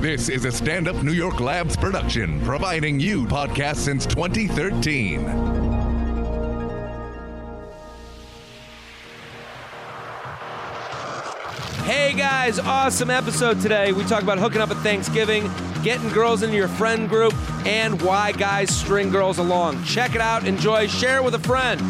[0.00, 5.24] This is a stand up New York Labs production, providing you podcasts since 2013.
[11.82, 13.90] Hey guys, awesome episode today.
[13.90, 15.50] We talk about hooking up at Thanksgiving,
[15.82, 17.34] getting girls into your friend group,
[17.66, 19.82] and why guys string girls along.
[19.82, 21.80] Check it out, enjoy, share with a friend.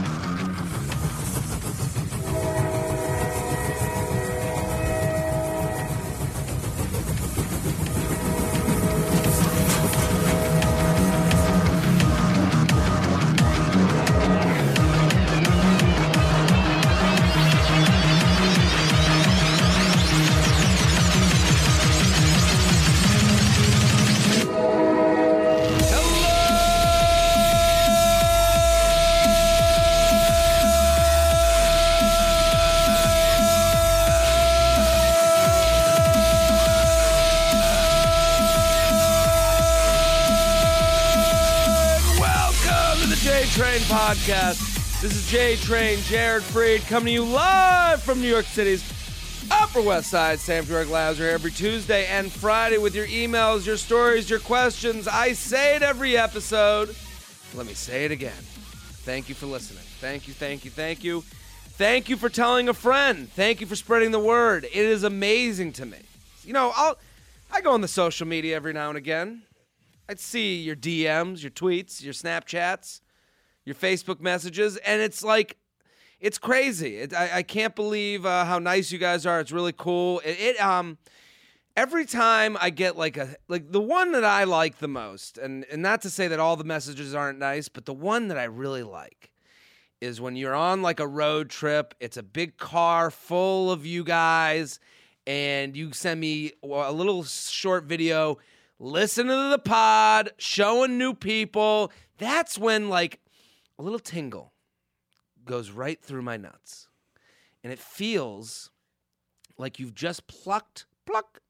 [45.08, 48.84] This is J Train, Jared Freid, coming to you live from New York City's
[49.50, 50.38] Upper West Side.
[50.38, 54.38] Sam York Labs are here every Tuesday and Friday with your emails, your stories, your
[54.38, 55.08] questions.
[55.08, 56.94] I say it every episode.
[57.54, 58.42] Let me say it again.
[59.06, 59.82] Thank you for listening.
[59.98, 61.22] Thank you, thank you, thank you.
[61.22, 63.32] Thank you for telling a friend.
[63.32, 64.64] Thank you for spreading the word.
[64.64, 66.00] It is amazing to me.
[66.44, 66.98] You know, I'll
[67.50, 69.40] I go on the social media every now and again.
[70.06, 73.00] I'd see your DMs, your tweets, your Snapchats,
[73.68, 75.58] your Facebook messages, and it's like,
[76.18, 76.96] it's crazy.
[76.96, 79.38] It, I, I can't believe uh, how nice you guys are.
[79.38, 80.20] It's really cool.
[80.24, 80.98] It, it um,
[81.76, 85.64] every time I get like a like the one that I like the most, and
[85.70, 88.44] and not to say that all the messages aren't nice, but the one that I
[88.44, 89.30] really like
[90.00, 91.94] is when you're on like a road trip.
[92.00, 94.80] It's a big car full of you guys,
[95.26, 98.38] and you send me a little short video.
[98.80, 101.92] Listen to the pod, showing new people.
[102.18, 103.20] That's when like
[103.78, 104.52] a little tingle
[105.44, 106.88] goes right through my nuts,
[107.62, 108.70] and it feels
[109.56, 111.40] like you've just plucked pluck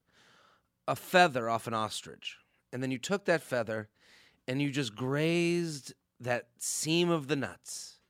[0.87, 2.37] a feather off an ostrich,
[2.73, 3.89] and then you took that feather
[4.47, 8.01] and you just grazed that seam of the nuts.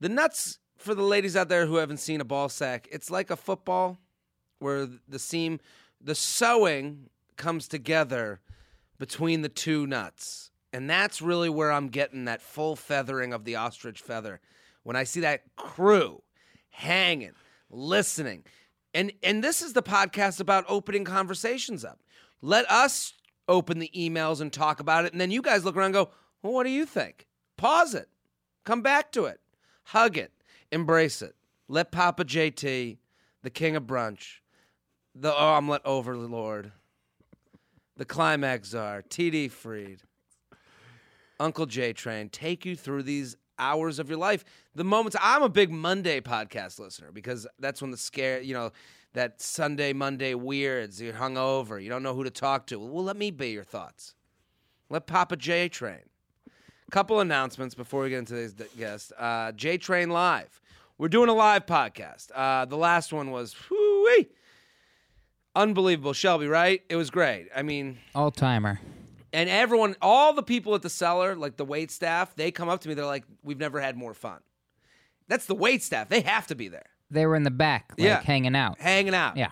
[0.00, 3.30] The nuts, for the ladies out there who haven't seen a ball sack, it's like
[3.30, 3.98] a football
[4.58, 5.58] where the seam,
[5.98, 8.40] the sewing comes together
[8.98, 10.50] between the two nuts.
[10.72, 14.40] And that's really where I'm getting that full feathering of the ostrich feather.
[14.82, 16.22] When I see that crew
[16.70, 17.32] hanging,
[17.70, 18.44] listening.
[18.94, 22.00] And and this is the podcast about opening conversations up.
[22.42, 23.14] Let us
[23.48, 25.12] open the emails and talk about it.
[25.12, 26.10] And then you guys look around go,
[26.42, 27.26] well, what do you think?
[27.56, 28.08] Pause it.
[28.64, 29.40] Come back to it.
[29.84, 30.32] Hug it.
[30.70, 31.34] Embrace it.
[31.68, 32.98] Let Papa JT,
[33.42, 34.40] the king of brunch,
[35.14, 36.72] the omelet overlord,
[37.96, 40.00] the climax czar, TD Freid,
[41.40, 44.44] Uncle J Train, take you through these hours of your life.
[44.74, 48.72] The moments I'm a big Monday podcast listener because that's when the scare, you know,
[49.14, 52.78] that Sunday, Monday weirds, you're hungover, you don't know who to talk to.
[52.78, 54.14] Well, let me be your thoughts.
[54.90, 56.02] Let Papa J Train.
[56.90, 59.12] Couple announcements before we get into today's guest.
[59.18, 60.60] Uh, J Train Live.
[60.98, 62.30] We're doing a live podcast.
[62.34, 63.96] Uh, the last one was whoo
[65.56, 66.12] unbelievable.
[66.12, 66.82] Shelby, right?
[66.88, 67.48] It was great.
[67.56, 68.78] I mean, All timer.
[69.32, 72.80] And everyone, all the people at the cellar, like the wait staff, they come up
[72.82, 72.94] to me.
[72.94, 74.40] They're like, "We've never had more fun."
[75.28, 76.08] That's the wait staff.
[76.08, 78.22] They have to be there, They were in the back, like Yeah.
[78.22, 78.78] hanging out.
[78.80, 79.36] hanging out.
[79.36, 79.50] Yeah.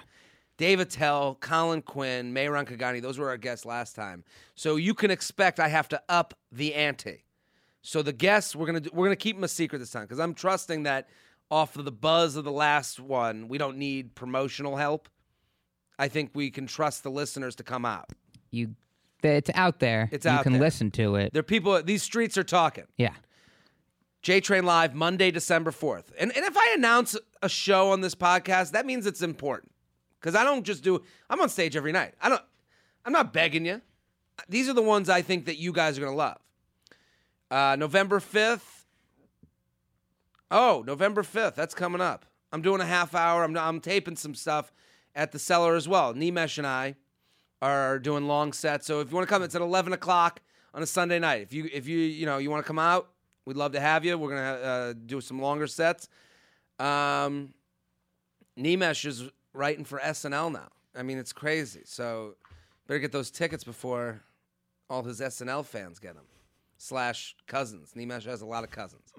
[0.57, 4.23] Dave Attell, Colin Quinn, Mayron Kagani, those were our guests last time.
[4.55, 7.25] So you can expect I have to up the ante.
[7.83, 10.21] So the guests, we're gonna do, we're gonna keep them a secret this time because
[10.21, 11.09] I'm trusting that
[11.51, 15.09] off of the buzz of the last one, we don't need promotional help.
[15.99, 18.11] I think we can trust the listeners to come out.
[18.53, 18.77] You,
[19.33, 20.09] it's out there.
[20.13, 20.61] It's you out can there.
[20.63, 21.33] listen to it.
[21.33, 21.83] There are people.
[21.83, 22.85] These streets are talking.
[22.97, 23.15] yeah.
[24.23, 26.05] J Train Live Monday, December 4th.
[26.19, 29.71] And, and if I announce a show on this podcast, that means it's important.
[30.19, 32.15] Because I don't just do I'm on stage every night.
[32.23, 32.41] I don't
[33.05, 33.83] I'm not begging you.
[34.49, 36.39] These are the ones I think that you guys are gonna love.
[37.51, 38.85] Uh, November 5th.
[40.51, 41.55] Oh, November 5th.
[41.55, 42.25] That's coming up.
[42.51, 43.45] I'm doing a half hour.
[43.45, 44.73] I'm, I'm taping some stuff
[45.15, 46.15] at the cellar as well.
[46.15, 46.95] Nimesh and I
[47.73, 48.87] are doing long sets.
[48.87, 50.41] So if you want to come, it's at 11 o'clock
[50.75, 51.43] on a Sunday night.
[51.43, 53.09] If you if you you know you want to come out,
[53.47, 54.19] we'd love to have you.
[54.19, 56.09] We're gonna uh, do some longer sets.
[56.79, 57.55] Um,
[58.59, 60.69] Nimesh is writing for SNL now.
[60.95, 61.83] I mean, it's crazy.
[61.85, 62.37] So
[62.87, 64.21] better get those tickets before
[64.91, 66.25] all his SNL fans get them.
[66.77, 67.93] Slash cousins.
[67.97, 69.13] Nimesh has a lot of cousins.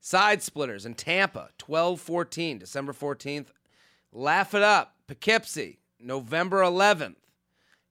[0.00, 3.46] Side Splitters in Tampa, 12 14, December 14th.
[4.12, 7.14] Laugh It Up, Poughkeepsie, November 11th.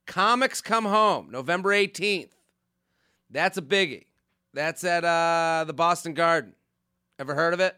[0.05, 2.29] Comics Come Home, November 18th.
[3.29, 4.05] That's a biggie.
[4.53, 6.53] That's at uh, the Boston Garden.
[7.17, 7.75] Ever heard of it?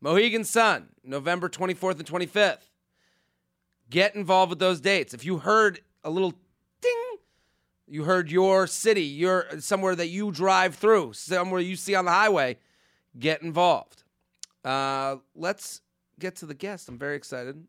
[0.00, 2.58] Mohegan Sun, November 24th and 25th.
[3.90, 5.14] Get involved with those dates.
[5.14, 6.34] If you heard a little
[6.80, 7.18] ding,
[7.86, 12.10] you heard your city, your somewhere that you drive through, somewhere you see on the
[12.10, 12.58] highway,
[13.18, 14.04] get involved.
[14.64, 15.80] Uh, let's
[16.18, 16.88] get to the guest.
[16.88, 17.64] I'm very excited.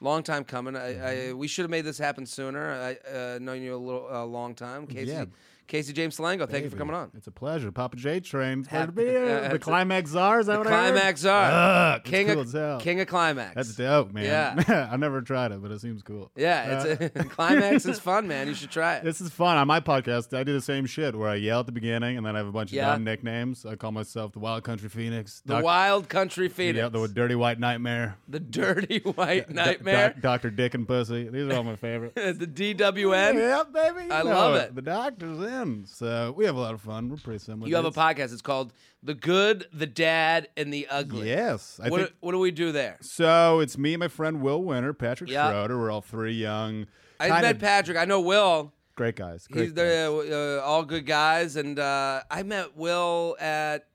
[0.00, 0.76] Long time coming.
[0.76, 2.72] I, I we should have made this happen sooner.
[2.72, 5.12] I uh, known you a little a long time, Casey.
[5.12, 5.26] Yeah.
[5.70, 6.50] Casey James Salengo.
[6.50, 7.12] Thank you for coming on.
[7.16, 7.70] It's a pleasure.
[7.70, 8.62] Papa J Train.
[8.62, 9.42] Glad to be here.
[9.44, 10.40] uh, the Climax Czar.
[10.40, 10.92] Is that The what I heard?
[10.94, 12.00] Climax Czar.
[12.00, 12.82] King cool of.
[12.82, 13.54] King of Climax.
[13.54, 14.24] That's dope, man.
[14.24, 14.88] Yeah.
[14.92, 16.32] I never tried it, but it seems cool.
[16.36, 18.48] Yeah, it's a, Climax is fun, man.
[18.48, 19.04] You should try it.
[19.04, 19.56] This is fun.
[19.56, 22.26] On my podcast, I do the same shit where I yell at the beginning and
[22.26, 22.90] then I have a bunch of Yeah.
[22.90, 23.64] dumb nicknames.
[23.64, 25.40] I call myself the Wild Country Phoenix.
[25.46, 26.78] the Doc- Wild Country Phoenix.
[26.82, 28.16] Yeah, the Dirty White Nightmare.
[28.28, 30.16] the Dirty White Doc- Nightmare.
[30.20, 30.50] Dr.
[30.50, 31.28] Dick and Pussy.
[31.28, 32.14] These are all my favorites.
[32.16, 33.34] the DWN.
[33.34, 34.10] Yeah, baby.
[34.10, 34.74] I know love it.
[34.74, 35.59] The doctor's in.
[35.86, 37.08] So we have a lot of fun.
[37.08, 37.68] We're pretty similar.
[37.68, 37.96] You have a dudes.
[37.96, 38.32] podcast.
[38.32, 38.72] It's called
[39.02, 41.28] The Good, the Dad, and the Ugly.
[41.28, 41.78] Yes.
[41.82, 42.98] I What, think what do we do there?
[43.00, 43.60] so.
[43.60, 45.50] It's me and my friend Will Winter, Patrick Yeah.
[45.50, 45.78] Schroeder.
[45.78, 46.86] We're all three young.
[47.18, 47.96] I met Patrick.
[47.98, 48.72] I know Will.
[48.96, 49.46] Great guys.
[49.46, 49.86] Great He's guys.
[49.86, 53.86] the uh, all good guys, and uh, I met Will at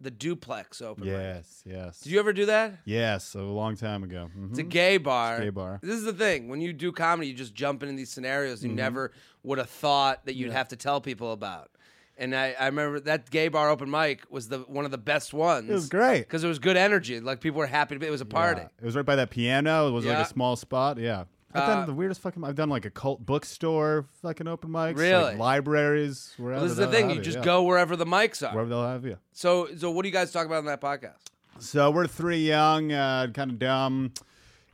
[0.00, 1.04] the Duplex open.
[1.04, 1.12] mic.
[1.12, 2.00] Yes, yes.
[2.00, 2.74] Did you ever do that?
[2.84, 4.28] Yes, a long time ago.
[4.36, 4.50] Mhm.
[4.50, 5.40] It's a gay bar.
[5.40, 5.78] gay bar.
[5.82, 6.48] This is the thing.
[6.48, 8.70] When you do comedy, you just jump into these scenarios Mm-hmm.
[8.70, 9.12] you never
[9.42, 11.70] would have thought that you'd have to tell people about.
[12.16, 15.34] And I, I remember that gay bar open mic was the one of the best
[15.34, 15.68] ones.
[15.68, 16.20] It was great.
[16.20, 17.18] because it was good energy.
[17.20, 18.06] Like people were happy to be.
[18.06, 18.60] It was a party.
[18.62, 18.68] Yeah.
[18.80, 19.88] It was right by that piano.
[19.88, 20.98] It was like a small spot.
[20.98, 21.24] Yeah.
[21.54, 22.42] I've Uh, done the weirdest fucking.
[22.44, 24.96] I've done like a cult bookstore fucking open mics.
[24.98, 25.22] Really?
[25.22, 26.34] Like libraries.
[26.36, 27.10] Wherever Well, this is the thing.
[27.10, 27.44] You just yeah.
[27.44, 28.52] go wherever the mics are.
[28.52, 29.18] wherever they'll have you.
[29.32, 31.30] So, so what do you guys talk about in that podcast?
[31.60, 34.12] So we're three young, uh, kind of dumb,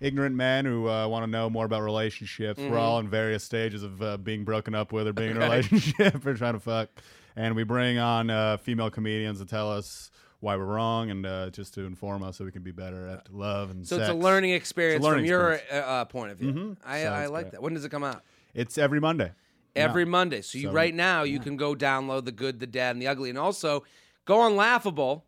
[0.01, 2.59] ignorant men who uh, want to know more about relationships.
[2.59, 2.71] Mm-hmm.
[2.73, 5.41] We're all in various stages of uh, being broken up with or being in a
[5.41, 6.89] relationship or trying to fuck.
[7.37, 10.11] And we bring on uh, female comedians to tell us
[10.41, 13.33] why we're wrong and uh, just to inform us so we can be better at
[13.33, 14.09] love and So sex.
[14.09, 15.87] it's a learning experience learning from your experience.
[15.87, 16.77] Uh, uh, point of view.
[16.85, 17.53] I, I like great.
[17.53, 17.63] that.
[17.63, 18.23] When does it come out?
[18.55, 19.33] It's every Monday.
[19.77, 20.41] Every Monday.
[20.43, 23.07] So you So- right now you can go download the good, the dad, and the
[23.07, 23.85] ugly, and also
[24.25, 25.25] go on Laughable,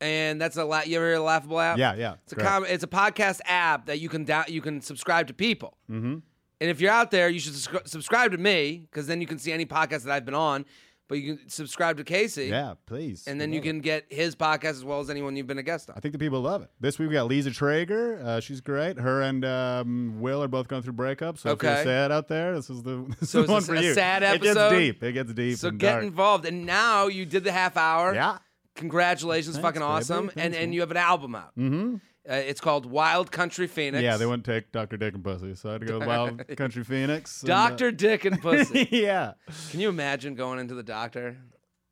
[0.00, 1.78] and that's a la- you ever hear of Laughable app?
[1.78, 2.14] Yeah, yeah.
[2.24, 5.34] It's a com- it's a podcast app that you can down you can subscribe to
[5.34, 5.76] people.
[5.90, 6.14] Mm-hmm.
[6.60, 9.38] And if you're out there, you should subscri- subscribe to me because then you can
[9.38, 10.64] see any podcast that I've been on.
[11.12, 13.26] But you can subscribe to Casey, Yeah, please.
[13.26, 13.68] and then you love it.
[13.68, 15.96] can get his podcast as well as anyone you've been a guest on.
[15.98, 16.70] I think the people love it.
[16.80, 18.18] This week we got Lisa Traeger.
[18.24, 18.98] Uh, she's great.
[18.98, 21.40] Her and um, Will are both going through breakups.
[21.40, 21.68] So if Okay.
[21.74, 23.82] you're sad out there, this is the this So is the one this for a
[23.82, 23.92] you.
[23.92, 24.48] sad episode.
[24.48, 25.02] It gets deep.
[25.02, 25.58] It gets deep.
[25.58, 26.04] So and get dark.
[26.04, 26.46] involved.
[26.46, 28.14] And now you did the half hour.
[28.14, 28.38] Yeah.
[28.76, 29.92] Congratulations, Thanks, fucking baby.
[29.92, 30.28] awesome.
[30.30, 30.72] and Thanks, and man.
[30.72, 31.50] you have an album out.
[31.58, 31.96] Mm-hmm.
[32.28, 34.02] Uh, it's called Wild Country Phoenix.
[34.02, 34.96] Yeah, they wouldn't take Dr.
[34.96, 37.42] Dick and Pussy, so I had to go with Wild Country Phoenix.
[37.42, 38.86] and, uh, Doctor Dick and Pussy.
[38.92, 39.32] yeah.
[39.70, 41.36] Can you imagine going into the doctor?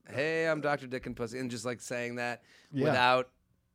[0.09, 2.43] Hey, I'm Doctor Dick and Pussy, and just like saying that
[2.73, 2.85] Yeah.
[2.87, 3.29] without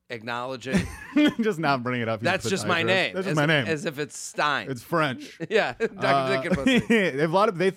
[0.10, 0.80] acknowledging.
[1.42, 2.19] just not bringing it up.
[2.22, 2.86] He's That's just my podiatrist.
[2.86, 3.13] name.
[3.16, 3.68] That's as just my if, name.
[3.68, 4.69] As if it's Stein.
[4.69, 5.38] It's French.
[5.50, 6.80] yeah, Doctor Uh, Dick and Pussy.
[6.80, 7.74] they have a lot of they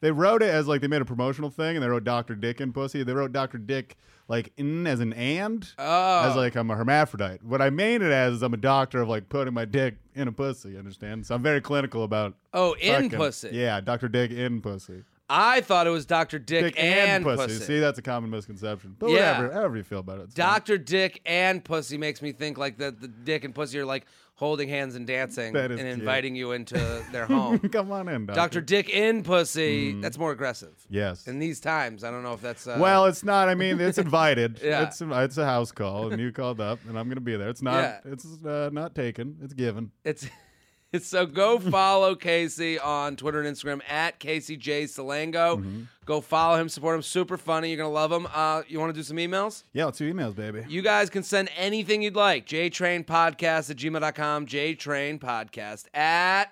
[0.00, 2.34] they wrote it as like they made a promotional thing and they wrote Dr.
[2.34, 3.02] Dick and Pussy.
[3.02, 3.58] They wrote Dr.
[3.58, 3.96] Dick
[4.28, 6.28] like in as an and Oh.
[6.28, 7.42] as like I'm a hermaphrodite.
[7.42, 10.28] What I mean it as is I'm a doctor of like putting my dick in
[10.28, 11.26] a pussy, you understand?
[11.26, 13.10] So I'm very clinical about Oh, in fucking.
[13.18, 13.50] pussy.
[13.52, 14.08] Yeah, Dr.
[14.08, 15.04] Dick in pussy.
[15.30, 17.46] I thought it was Doctor Dick, Dick and, pussy.
[17.48, 17.64] pussy.
[17.64, 18.96] See, that's a common misconception.
[18.98, 19.36] But Yeah.
[19.38, 20.22] whatever, however you feel about it.
[20.24, 20.46] it's fine.
[20.46, 24.06] Doctor Dick and Pussy makes me think like that the Dick and Pussy are like
[24.38, 25.80] holding hands and dancing and cute.
[25.80, 26.78] inviting you into
[27.12, 27.58] their home.
[27.58, 28.40] Come on in, doctor.
[28.40, 30.00] Doctor Dick in Pussy.
[30.00, 30.74] That's more aggressive.
[30.88, 31.26] Yes.
[31.26, 33.48] In these times, I don't know if that's uh, well, it's not.
[33.48, 34.60] I mean, it's invited.
[34.68, 34.82] Yeah.
[34.82, 37.48] It's it's a house call, and you called up, and I'm gonna be there.
[37.48, 37.82] It's not.
[37.82, 38.00] Yeah.
[38.04, 39.38] It's uh, not taken.
[39.42, 39.92] It's given.
[40.04, 40.28] It's
[41.02, 45.58] so go follow Casey on Twitter and Instagram at Casey J Salengo.
[45.58, 45.82] Mm-hmm.
[46.04, 47.02] Go follow him, support him.
[47.02, 47.68] Super funny.
[47.68, 48.26] You're gonna love him.
[48.32, 49.64] Uh, you want to do some emails?
[49.74, 50.64] Yeah, let's do emails, baby.
[50.68, 52.46] You guys can send anything you'd like.
[52.46, 54.46] JTrainPodcast at gmail.com.
[54.46, 56.46] JTrainPodcast at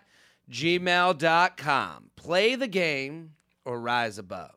[0.51, 2.11] gmail.com.
[2.17, 3.33] Play the game
[3.65, 4.53] or rise above.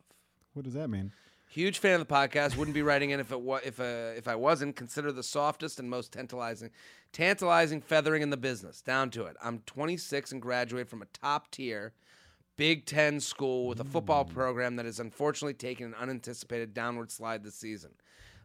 [0.53, 1.11] What does that mean?
[1.47, 2.57] Huge fan of the podcast.
[2.57, 4.75] Wouldn't be writing in if it wa- if uh, if I wasn't.
[4.75, 6.69] Consider the softest and most tantalizing,
[7.11, 8.81] tantalizing feathering in the business.
[8.81, 9.35] Down to it.
[9.43, 11.93] I'm 26 and graduated from a top tier
[12.57, 17.41] Big Ten school with a football program that has unfortunately taken an unanticipated downward slide
[17.41, 17.91] this season.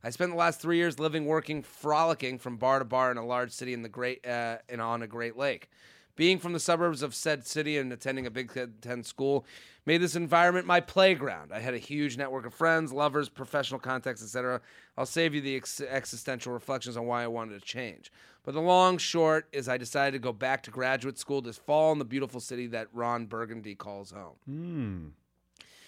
[0.05, 3.25] I spent the last three years living, working, frolicking from bar to bar in a
[3.25, 5.69] large city in the great uh, and on a Great Lake.
[6.15, 9.45] Being from the suburbs of said city and attending a Big Ten school
[9.85, 11.53] made this environment my playground.
[11.53, 14.61] I had a huge network of friends, lovers, professional contacts, etc.
[14.97, 18.13] I'll save you the ex- existential reflections on why I wanted to change.
[18.45, 21.93] But the long short is I decided to go back to graduate school this fall
[21.93, 24.37] in the beautiful city that Ron Burgundy calls home.
[24.47, 25.07] Hmm.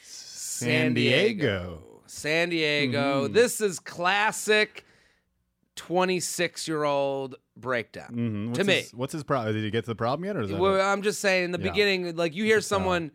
[0.02, 1.82] San Diego.
[2.06, 3.28] San Diego.
[3.28, 4.84] This is classic
[5.76, 8.10] 26 year old breakdown.
[8.14, 8.54] Mhm.
[8.54, 8.74] To me.
[8.80, 9.54] his, what's his problem?
[9.54, 10.80] Did he get to the problem yet, or is that Well?
[10.80, 11.70] I'm just saying in the Yeah.
[11.70, 13.10] beginning, like you hear Just, uh, someone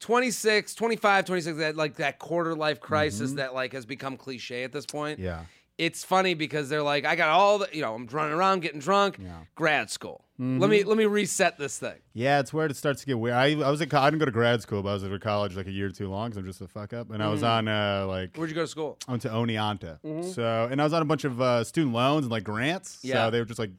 [0.00, 3.36] 26, 25, 26, that like that quarter life crisis Mm-hmm.
[3.36, 5.20] that like has become cliche at this point.
[5.20, 5.44] yeah?
[5.84, 8.78] It's funny because they're like, I got all the, you know, I'm running around getting
[8.80, 9.16] drunk.
[9.18, 9.28] Yeah.
[9.30, 9.42] Mm-hmm.
[9.56, 10.24] Grad school.
[10.38, 11.98] Let me let me reset this thing.
[12.14, 13.34] Yeah, it's where it starts to get weird.
[13.36, 15.20] I, I was at co- I didn't go to grad school, but I was at
[15.20, 17.10] college like a year too long because I'm just a fuck up.
[17.10, 17.30] And I Mm.
[17.30, 18.98] was on uh, like Where'd you go to school?
[19.06, 19.98] I went to Oneonta.
[20.34, 22.98] So and I was on a bunch of uh, student loans and like grants.
[23.02, 23.26] Yeah.
[23.26, 23.70] So they were just like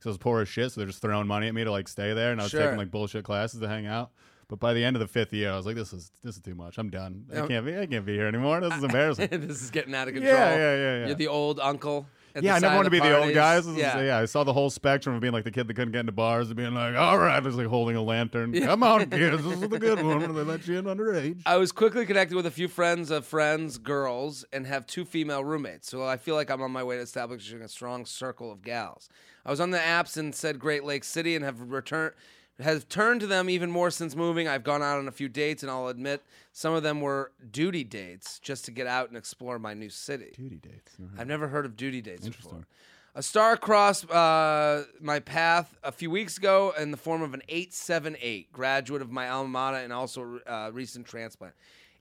[0.00, 1.88] so I was poor as shit, so they're just throwing money at me to like
[1.88, 2.62] stay there and I was Sure.
[2.62, 4.10] taking like bullshit classes to hang out.
[4.48, 6.40] But by the end of the fifth year, I was like, "This is this is
[6.40, 6.78] too much.
[6.78, 7.26] I'm done.
[7.30, 7.76] I can't be.
[7.76, 8.60] I can't be here anymore.
[8.60, 10.32] This is embarrassing." this is getting out of control.
[10.34, 11.06] Yeah, yeah, yeah, yeah.
[11.06, 12.06] You're the old uncle.
[12.34, 13.66] at the yeah, I never want to be the old guys.
[13.68, 14.00] Yeah.
[14.00, 14.16] yeah.
[14.16, 16.48] I saw the whole spectrum of being like the kid that couldn't get into bars,
[16.48, 18.58] to being like, "All right," just like holding a lantern.
[18.58, 20.20] Come on, kids, this is the good one.
[20.34, 21.42] They let you in underage.
[21.44, 25.44] I was quickly connected with a few friends of friends, girls, and have two female
[25.44, 25.90] roommates.
[25.90, 29.10] So I feel like I'm on my way to establishing a strong circle of gals.
[29.44, 32.12] I was on the apps in said Great Lake City and have returned
[32.60, 34.48] have turned to them even more since moving.
[34.48, 36.22] I've gone out on a few dates and I'll admit
[36.52, 40.32] some of them were duty dates just to get out and explore my new city.
[40.36, 40.96] Duty dates.
[41.16, 42.50] I've never heard of duty dates Interesting.
[42.50, 42.66] before.
[43.14, 47.42] A star crossed uh, my path a few weeks ago in the form of an
[47.48, 51.54] 878, graduate of my alma mater and also uh, recent transplant.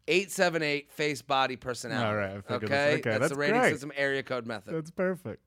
[0.07, 2.07] 878 face body personality.
[2.07, 2.67] All right, I figured okay?
[2.91, 3.71] this- okay, that's, that's the rating great.
[3.73, 4.73] system area code method.
[4.75, 5.41] That's perfect.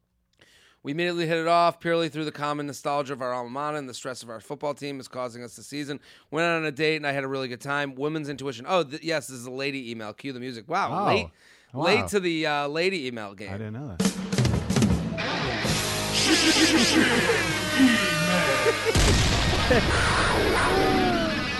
[0.82, 3.86] We immediately hit it off purely through the common nostalgia of our alma mater and
[3.88, 6.00] the stress of our football team is causing us the season.
[6.30, 7.94] Went out on a date and I had a really good time.
[7.94, 8.64] Women's intuition.
[8.66, 10.14] Oh, th- yes, this is a lady email.
[10.14, 10.64] Cue the music.
[10.68, 11.06] Wow, Wow.
[11.06, 11.26] late,
[11.74, 11.84] Wow.
[11.84, 13.50] late to the uh, lady email game.
[13.52, 15.10] I didn't know that.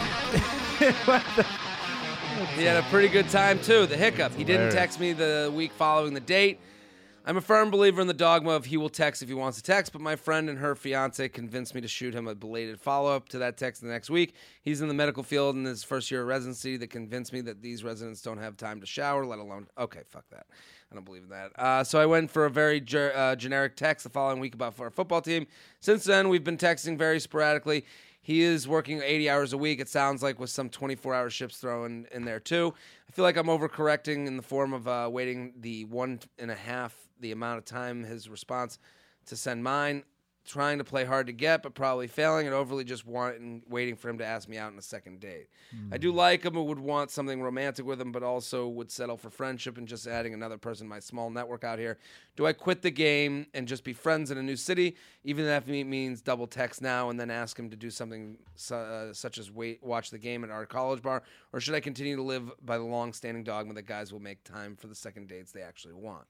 [2.57, 3.87] He had a pretty good time too.
[3.87, 4.35] The hiccup.
[4.35, 6.59] He didn't text me the week following the date.
[7.27, 9.63] I'm a firm believer in the dogma of he will text if he wants to
[9.63, 13.15] text, but my friend and her fiance convinced me to shoot him a belated follow
[13.15, 14.35] up to that text the next week.
[14.63, 17.61] He's in the medical field in his first year of residency that convinced me that
[17.61, 19.67] these residents don't have time to shower, let alone.
[19.79, 20.47] Okay, fuck that.
[20.91, 21.53] I don't believe in that.
[21.57, 24.75] Uh, so I went for a very ger- uh, generic text the following week about
[24.75, 25.47] for our football team.
[25.81, 27.85] Since then, we've been texting very sporadically.
[28.23, 31.59] He is working 80 hours a week, it sounds like, with some 24 hour shifts
[31.59, 32.75] thrown in there too.
[33.09, 36.55] I feel like I'm overcorrecting in the form of uh, waiting the one and a
[36.55, 38.79] half the amount of time his response
[39.27, 40.05] to send mine.
[40.47, 44.09] Trying to play hard to get, but probably failing, and overly just wanting, waiting for
[44.09, 45.49] him to ask me out on a second date.
[45.93, 49.19] I do like him and would want something romantic with him, but also would settle
[49.19, 51.99] for friendship and just adding another person to my small network out here.
[52.37, 55.67] Do I quit the game and just be friends in a new city, even if
[55.67, 59.37] that means double text now and then ask him to do something su- uh, such
[59.37, 61.23] as wait, watch the game at our college bar,
[61.53, 64.75] or should I continue to live by the long-standing dogma that guys will make time
[64.75, 66.25] for the second dates they actually want?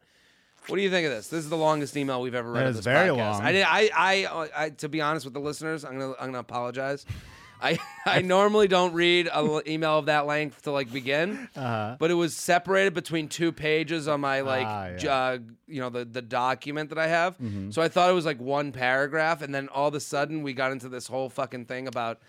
[0.67, 1.29] What do you think of this?
[1.29, 2.61] This is the longest email we've ever read.
[2.61, 3.17] That of is this very podcast.
[3.17, 3.43] long.
[3.43, 6.27] I, did- I, I, uh, I, to be honest with the listeners, I'm gonna, I'm
[6.29, 7.05] gonna apologize.
[7.63, 11.97] I, I normally don't read an email of that length to like begin, Uh-huh.
[11.99, 15.15] but it was separated between two pages on my like, Ah, yeah.
[15.15, 17.37] uh, you know, the the document that I have.
[17.37, 17.71] Mm-hmm.
[17.73, 20.55] So I thought it was like one paragraph, and then all of a sudden we
[20.55, 22.21] got into this whole fucking thing about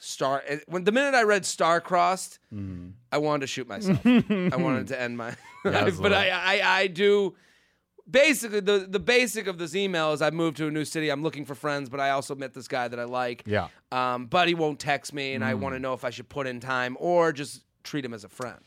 [0.00, 0.42] star.
[0.66, 2.40] When the minute I read star crossed,
[3.12, 4.00] I wanted to shoot myself.
[4.04, 5.36] I wanted to end my.
[5.64, 7.36] Yeah, it's but I do.
[8.10, 11.08] Basically, the the basic of this email is I moved to a new city.
[11.10, 13.44] I'm looking for friends, but I also met this guy that I like.
[13.46, 13.68] Yeah.
[13.92, 16.46] Um, but he won't text me, and I want to know if I should put
[16.46, 18.58] in time or just treat him as a friend.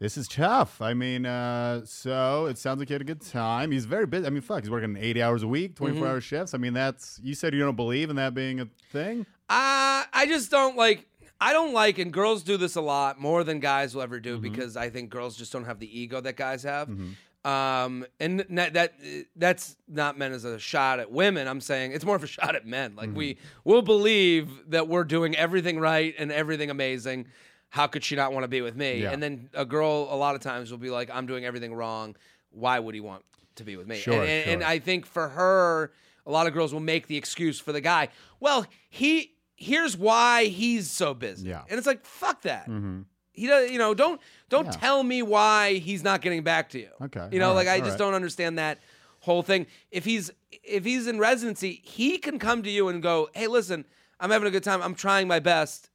[0.00, 0.80] This is tough.
[0.80, 3.70] I mean, uh, so it sounds like he had a good time.
[3.70, 4.26] He's very busy.
[4.26, 6.10] I mean, fuck, he's working 80 hours a week, 24 Mm-hmm.
[6.10, 6.54] hour shifts.
[6.54, 9.26] I mean, that's, you said you don't believe in that being a thing?
[9.50, 11.06] Uh, I just don't like.
[11.42, 14.36] I don't like, and girls do this a lot more than guys will ever do
[14.38, 16.90] because I think girls just don't have the ego that guys have.
[17.44, 18.94] Um, and that, that
[19.34, 21.48] that's not meant as a shot at women.
[21.48, 22.96] I'm saying it's more of a shot at men.
[22.96, 27.28] Like we will believe that we're doing everything right and everything amazing.
[27.70, 29.02] How could she not want to be with me?
[29.02, 29.12] Yeah.
[29.12, 32.16] And then a girl, a lot of times, will be like, "I'm doing everything wrong.
[32.50, 33.24] Why would he want
[33.56, 34.64] to be with me?" Sure, and, and, and.
[34.64, 35.92] I think for her,
[36.26, 38.08] a lot of girls will make the excuse for the guy.
[38.40, 41.48] Well, he here's why he's so busy.
[41.48, 41.62] Yeah.
[41.68, 42.66] And it's like, fuck that.
[43.32, 44.70] He does, you know, don't don't Yeah.
[44.72, 46.90] tell me why he's not getting back to you.
[47.02, 47.98] Okay, You know, all like I just right.
[47.98, 48.78] don't understand that
[49.20, 49.66] whole thing.
[49.90, 50.30] If he's
[50.64, 53.84] if he's in residency, he can come to you and go, "Hey, listen,
[54.18, 54.82] I'm having a good time.
[54.82, 55.90] I'm trying my best."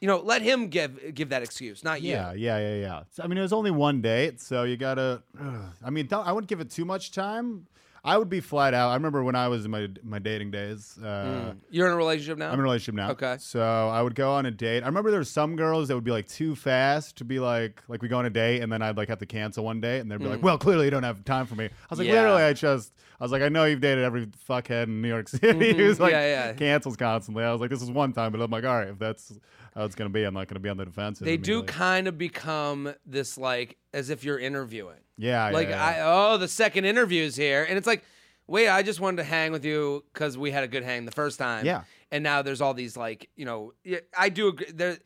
[0.00, 2.12] You know, let him give give that excuse, not you.
[2.12, 3.02] Yeah, yeah, yeah, yeah.
[3.10, 5.22] So, I mean, it was only one date, so you gotta.
[5.38, 5.64] ugh.
[5.84, 7.66] I mean, don't, I wouldn't give it too much time.
[8.02, 8.90] I would be flat out.
[8.90, 10.96] I remember when I was in my my dating days.
[10.98, 12.48] Uh, You're in a relationship now?
[12.48, 13.10] I'm in a relationship now.
[13.10, 13.36] Okay.
[13.38, 14.82] So I would go on a date.
[14.82, 17.82] I remember there were some girls that would be like too fast to be like,
[17.88, 19.98] like we go on a date and then I'd like have to cancel one day
[19.98, 21.66] and they'd be like, well, clearly you don't have time for me.
[21.66, 22.12] I was like, Mm.
[22.12, 22.20] Yeah.
[22.22, 25.28] literally, I just, I was like, I know you've dated every fuckhead in New York
[25.28, 26.20] City who's like Mm-hmm.
[26.22, 26.52] Yeah, yeah.
[26.54, 27.44] cancels constantly.
[27.44, 29.32] I was like, this is one time, but I'm like, all right, if that's
[29.80, 31.24] how it's gonna be, I'm not gonna be on the defensive.
[31.24, 34.98] they do kind of become this like as if you're interviewing.
[35.16, 35.84] yeah, yeah, like yeah.
[35.84, 38.04] I oh the second interview's here, and it's like,
[38.46, 41.12] wait, I just wanted to hang with you because we had a good hang the
[41.12, 41.64] first time.
[41.66, 41.82] Yeah.
[42.12, 43.72] and now there's all these like you know
[44.16, 44.98] I do agree there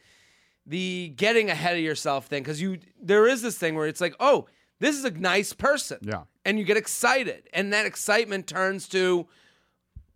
[0.67, 4.15] the getting ahead of yourself thing because you there is this thing where it's like
[4.19, 4.47] oh
[4.81, 6.23] this is a nice person Yeah.
[6.47, 9.27] and you get excited and that excitement turns to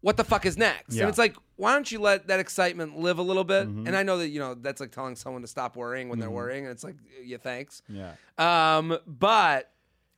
[0.00, 1.02] what the fuck is next Yeah.
[1.02, 3.86] and it's like why don't you let that excitement live a little bit Mm-hmm.
[3.86, 6.30] and I know that you know that's like telling someone to stop worrying when they're
[6.30, 8.12] worrying and it's like yeah thanks yeah.
[8.38, 9.70] um, but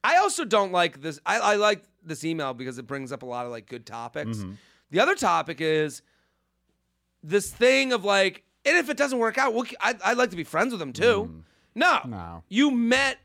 [0.04, 1.20] I also don't like this.
[1.26, 4.38] I, I like this email because it brings up a lot of like good topics.
[4.38, 4.52] Mm-hmm.
[4.92, 6.00] The other topic is
[7.22, 10.36] this thing of like, and if it doesn't work out, we'll, I, I'd like to
[10.36, 11.42] be friends with him too.
[11.74, 12.08] No, Mm.
[12.10, 12.42] No.
[12.48, 13.18] you met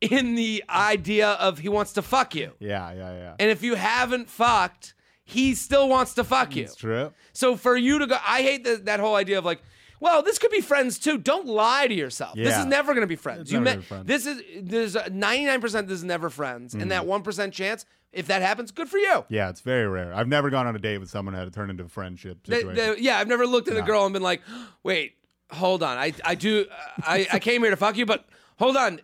[0.00, 3.34] in the idea of he wants to fuck you, Yeah, yeah, yeah.
[3.40, 4.93] and if you haven't fucked,
[5.24, 6.64] he still wants to fuck you.
[6.64, 7.12] It's true.
[7.32, 9.62] So for you to go, I hate the, that whole idea of like,
[10.00, 11.16] well, this could be friends too.
[11.16, 12.34] Don't lie to yourself.
[12.34, 12.60] This Yeah.
[12.60, 13.42] is never going to be friends.
[13.42, 13.88] It's you never met.
[13.88, 14.06] gonna be.
[14.12, 15.88] This is there's ninety nine percent.
[15.88, 17.06] This is never friends, and that mm.
[17.06, 19.24] one percent chance, if that happens, good for you.
[19.30, 20.12] Yeah, it's very rare.
[20.12, 22.56] I've never gone on a date with someone had to turn into a friendship The-
[22.56, 22.94] situation.
[22.94, 24.42] the- yeah, I've never looked at a girl and been like,
[24.82, 25.14] wait,
[25.50, 26.66] hold on, I I do,
[26.98, 28.26] I I came here to fuck you, but
[28.58, 29.00] hold on,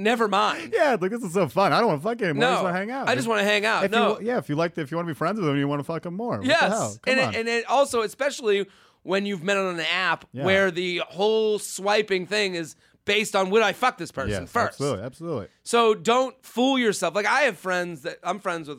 [0.00, 0.72] never mind.
[0.76, 1.72] yeah, like this is so fun.
[1.72, 2.44] I don't want to fuck anymore.
[2.44, 3.08] I just No, want to hang out.
[3.08, 3.84] I just want to hang out.
[3.84, 5.56] If no, you, yeah, if you like, if you want to be friends with them,
[5.56, 6.38] you want to fuck them more.
[6.38, 6.70] What the hell?
[6.70, 8.66] Yes, and it, and it also, especially
[9.02, 10.44] when you've met on an app Yeah.
[10.44, 12.76] where the whole swiping thing is
[13.06, 14.74] based on would I fuck this person yes, first.
[14.74, 15.48] absolutely, absolutely.
[15.62, 17.14] So don't fool yourself.
[17.14, 18.78] Like I have friends that I'm friends with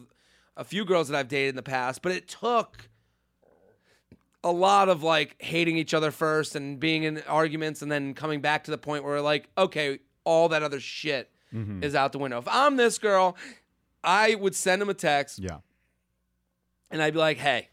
[0.55, 2.87] a few girls that I've dated in the past, but it took
[4.43, 8.41] a lot of like hating each other first and being in arguments and then coming
[8.41, 11.83] back to the point where like, okay, all that other shit Mm-hmm.
[11.83, 12.37] is out the window.
[12.37, 13.35] If I'm this girl,
[14.05, 15.57] I would send him a text Yeah,
[16.89, 17.67] and I'd be like, "Hey,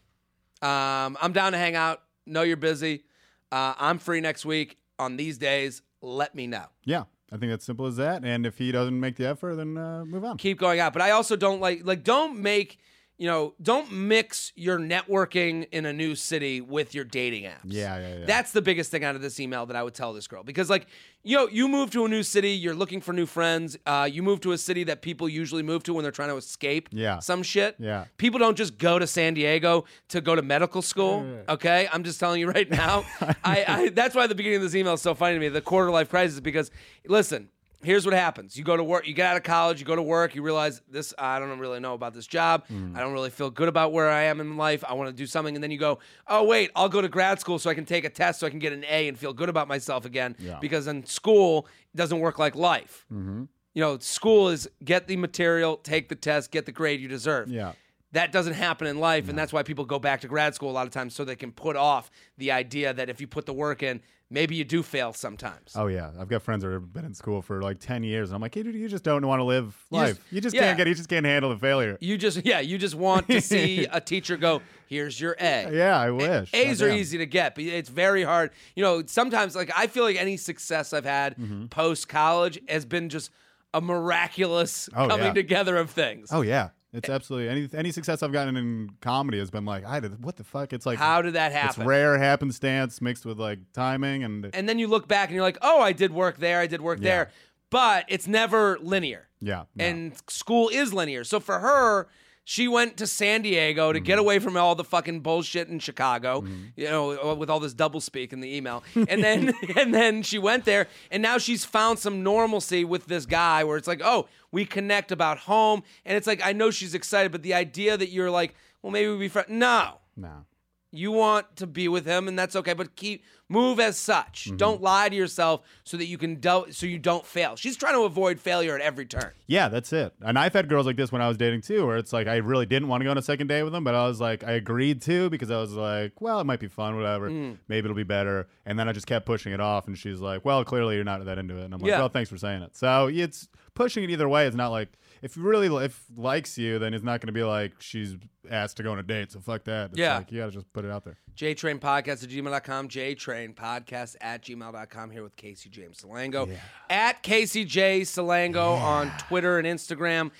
[0.61, 2.03] um, I'm down to hang out.
[2.25, 3.03] Know you're busy.
[3.51, 5.81] Uh, I'm free next week on these days.
[6.01, 7.03] Let me know." yeah.
[7.31, 8.25] I think that's simple as that.
[8.25, 10.37] And if he doesn't make the effort, then uh, move on.
[10.37, 12.79] Keep going out, but I also don't like like don't make
[13.19, 17.59] you know don't mix your networking in a new city with your dating apps.
[17.65, 18.25] Yeah, yeah, yeah.
[18.25, 20.69] That's the biggest thing out of this email that I would tell this girl because
[20.69, 20.87] like
[21.23, 23.77] you know you move to a new city, you're looking for new friends.
[23.85, 26.37] Uh, you move to a city that people usually move to when they're trying to
[26.37, 26.89] escape.
[26.91, 27.19] Yeah.
[27.19, 27.75] some shit.
[27.77, 28.05] Yeah.
[28.17, 31.25] people don't just go to San Diego to go to medical school.
[31.49, 33.03] Okay, I'm just telling you right now.
[33.43, 35.49] I, I that's why the beginning of this email is so funny to me.
[35.49, 36.71] The quarter life crisis because
[37.05, 37.49] listen.
[37.81, 38.57] Here's what happens.
[38.57, 40.81] You go to work, you get out of college, you go to work, you realize
[40.89, 42.65] this, I don't really know about this job.
[42.67, 42.95] Mm.
[42.95, 44.83] I don't really feel good about where I am in life.
[44.87, 45.55] I want to do something.
[45.55, 48.03] And then you go, oh, wait, I'll go to grad school so I can take
[48.03, 50.35] a test so I can get an A and feel good about myself again.
[50.39, 50.57] Yeah.
[50.59, 53.05] Because in school, it doesn't work like life.
[53.13, 53.45] Mm-hmm.
[53.73, 57.49] You know, school is get the material, take the test, get the grade you deserve.
[57.49, 57.73] Yeah.
[58.13, 60.73] That doesn't happen in life, and that's why people go back to grad school a
[60.73, 63.53] lot of times so they can put off the idea that if you put the
[63.53, 65.73] work in, maybe you do fail sometimes.
[65.75, 68.35] Oh yeah, I've got friends that have been in school for like ten years, and
[68.35, 70.15] I'm like, hey, dude, you just don't want to live You life.
[70.17, 70.61] just- you just yeah.
[70.63, 70.87] can't get.
[70.87, 71.99] You just can't handle the failure.
[72.01, 75.69] You just, yeah, you just want to see a teacher go, here's your A.
[75.71, 76.51] Yeah, I wish.
[76.51, 78.49] A's are easy to get, but it's very hard.
[78.75, 81.67] You know, sometimes like I feel like any success I've had Mm-hmm.
[81.67, 83.29] post college has been just
[83.71, 85.33] a miraculous Oh, coming yeah.
[85.33, 86.29] together of things.
[86.31, 89.99] Oh yeah, it's absolutely any any success I've gotten in comedy has been like, I
[89.99, 90.73] did what the fuck?
[90.73, 91.81] It's like How did that happen?
[91.81, 95.43] it's rare happenstance mixed with like timing and And then you look back and you're
[95.43, 97.09] like, oh, I did work there, I did work Yeah.
[97.09, 97.31] there,
[97.69, 99.27] but it's never linear.
[99.39, 99.85] yeah, no.
[99.85, 101.23] and school is linear.
[101.23, 102.07] So for her,
[102.51, 104.05] she went to San Diego to Mm-hmm.
[104.05, 106.43] get away from all the fucking bullshit in Chicago,
[106.75, 108.83] you know, with all this double speak in the email.
[108.95, 113.27] And then and then she went there and now she's found some normalcy with this
[113.27, 116.95] guy where it's like, "Oh, we connect about home." And it's like I know she's
[116.95, 119.99] excited, but the idea that you're like, "Well, maybe we be friends." No.
[120.17, 120.45] no.
[120.91, 122.73] You want to be with him, and that's okay.
[122.73, 124.45] But keep move as such.
[124.45, 124.57] Mm-hmm.
[124.57, 127.55] Don't lie to yourself so that you can do, so you don't fail.
[127.55, 129.31] She's trying to avoid failure at every turn.
[129.47, 130.13] Yeah, that's it.
[130.21, 132.37] And I've had girls like this when I was dating too, where it's like I
[132.37, 134.43] really didn't want to go on a second date with them, but I was like,
[134.43, 137.29] I agreed to because I was like, well, it might be fun, whatever.
[137.29, 137.57] Mm.
[137.67, 138.47] Maybe it'll be better.
[138.65, 141.23] And then I just kept pushing it off, and she's like, well, clearly you're not
[141.25, 141.65] that into it.
[141.65, 141.99] And I'm like, Yeah.
[141.99, 142.75] well, thanks for saying it.
[142.75, 144.47] So it's pushing it either way.
[144.47, 144.89] It's not like
[145.21, 148.15] if you really if likes you, then it's not going to be like she's
[148.49, 149.31] asked to go on a date.
[149.31, 149.91] So fuck that.
[149.91, 150.17] It's Yeah.
[150.17, 151.17] like, you got to just put it out there.
[151.35, 156.49] JTrain Podcast at gmail.com, JTrain Podcast at gmail.com here with Casey James Salengo.
[156.89, 160.31] At Casey J Salengo on Twitter and Instagram.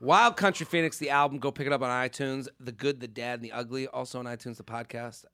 [0.00, 1.38] Wild Country Phoenix, the album.
[1.38, 2.46] Go pick it up on iTunes.
[2.60, 3.86] The Good, the Dad, and the Ugly.
[3.88, 5.24] Also on iTunes, the podcast.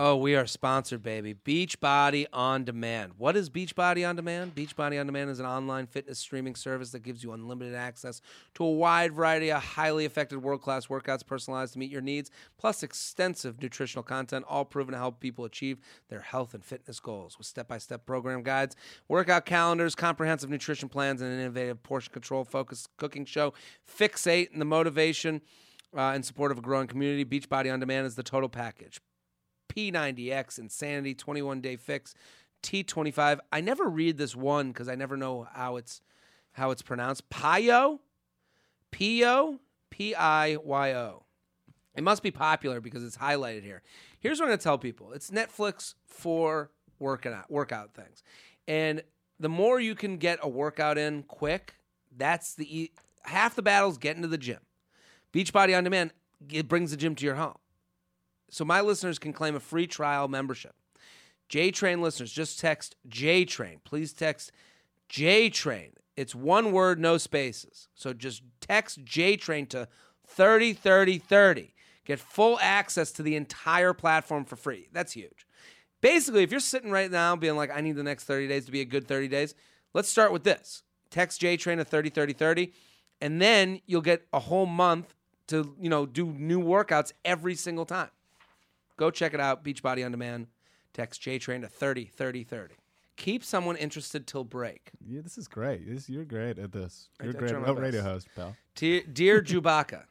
[0.00, 1.34] Oh, we are sponsored, baby.
[1.34, 3.14] Beachbody On Demand.
[3.18, 4.54] What is Beachbody On Demand?
[4.54, 8.20] Beachbody On Demand is an online fitness streaming service that gives you unlimited access
[8.54, 12.30] to a wide variety of highly effective world class workouts personalized to meet your needs,
[12.58, 15.80] plus extensive nutritional content, all proven to help people achieve
[16.10, 18.76] their health and fitness goals with step by step program guides,
[19.08, 23.52] workout calendars, comprehensive nutrition plans, and an innovative portion control focused cooking show.
[23.84, 25.42] Fixate and the motivation.
[25.96, 29.00] Uh, in support of a growing community, Beachbody On Demand is the total package.
[29.78, 32.14] P90X, Insanity, 21 Day Fix,
[32.64, 33.38] T25.
[33.52, 36.02] I never read this one because I never know how it's
[36.52, 37.30] how it's pronounced.
[37.30, 38.00] Pio,
[38.90, 39.60] P-O,
[39.90, 41.22] P-I-Y-O.
[41.94, 43.82] It must be popular because it's highlighted here.
[44.18, 48.24] Here's what I'm gonna tell people: it's Netflix for working out workout things,
[48.66, 49.02] and
[49.38, 51.74] the more you can get a workout in quick,
[52.16, 52.90] that's the
[53.22, 54.60] half the battle's getting to the gym.
[55.32, 56.12] Beachbody on Demand
[56.50, 57.56] it brings the gym to your home
[58.50, 60.74] so my listeners can claim a free trial membership.
[61.48, 63.80] J Train listeners, just text J Train.
[63.84, 64.52] Please text
[65.08, 65.92] J Train.
[66.16, 67.88] It's one word, no spaces.
[67.94, 69.88] So just text J Train to
[70.26, 71.74] 303030.
[72.04, 74.88] Get full access to the entire platform for free.
[74.92, 75.46] That's huge.
[76.00, 78.72] Basically, if you're sitting right now being like, I need the next 30 days to
[78.72, 79.54] be a good 30 days,
[79.94, 80.82] let's start with this.
[81.10, 82.72] Text J Train to 303030,
[83.20, 85.14] and then you'll get a whole month
[85.48, 88.10] to, you know, do new workouts every single time.
[88.98, 89.64] Go check it out.
[89.64, 90.48] Beachbody on Demand.
[90.92, 92.74] Text JTrain to 30 30 30.
[93.16, 94.90] Keep someone interested till break.
[95.04, 95.88] Yeah, this is great.
[95.88, 97.08] This, you're great at this.
[97.22, 98.54] You're I great at radio host, pal.
[98.76, 100.04] Dear, dear Chewbacca,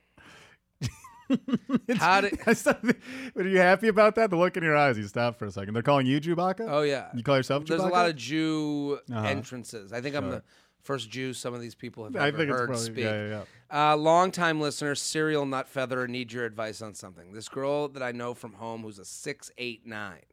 [1.97, 2.37] how did.
[3.35, 4.29] Are you happy about that?
[4.29, 4.97] The look in your eyes.
[4.97, 5.73] You stop for a second.
[5.73, 6.65] They're calling you Chewbacca.
[6.69, 7.07] Oh, yeah.
[7.13, 7.67] You call yourself Chewbacca?
[7.67, 9.27] There's a lot of Jew Uh-huh.
[9.27, 9.91] entrances.
[9.93, 10.43] I think I'm the
[10.83, 13.03] first Jew some of these people have I ever think it's heard probably speak.
[13.03, 13.41] yeah, yeah, yeah.
[13.71, 17.33] Uh, longtime listener, serial nut feather, need your advice on something.
[17.33, 20.23] This girl that I know from home who's a six eight nine.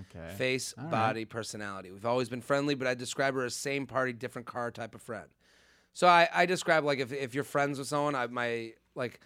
[0.00, 0.34] Okay.
[0.36, 0.90] Face, All right.
[0.90, 1.90] body, personality.
[1.90, 5.02] We've always been friendly, but I describe her as same party, different car type of
[5.02, 5.26] friend.
[5.94, 9.20] So I, I describe like if, if you're friends with someone, I my like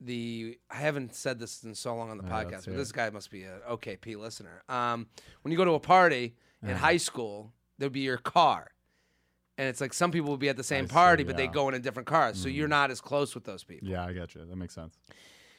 [0.00, 2.92] the I haven't said this in so long on the Yeah, podcast, let's but this
[2.92, 4.62] guy must be an OKP listener.
[4.68, 5.06] Um,
[5.42, 6.86] when you go to a party in Uh-huh.
[6.86, 8.68] high school, there'd be your car.
[9.58, 11.44] And it's like some people will be at the same I see, party, but they
[11.44, 11.48] yeah.
[11.48, 11.54] Mm-hmm.
[11.54, 12.38] go in a different cars.
[12.38, 13.88] So you're not as close with those people.
[13.88, 14.44] Yeah, I got you.
[14.44, 14.98] That makes sense.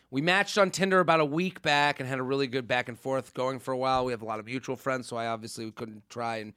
[0.09, 2.97] We matched on Tinder about a week back and had a really good back and
[2.97, 4.05] forth going for a while.
[4.05, 6.53] We have a lot of mutual friends, so I obviously couldn't try and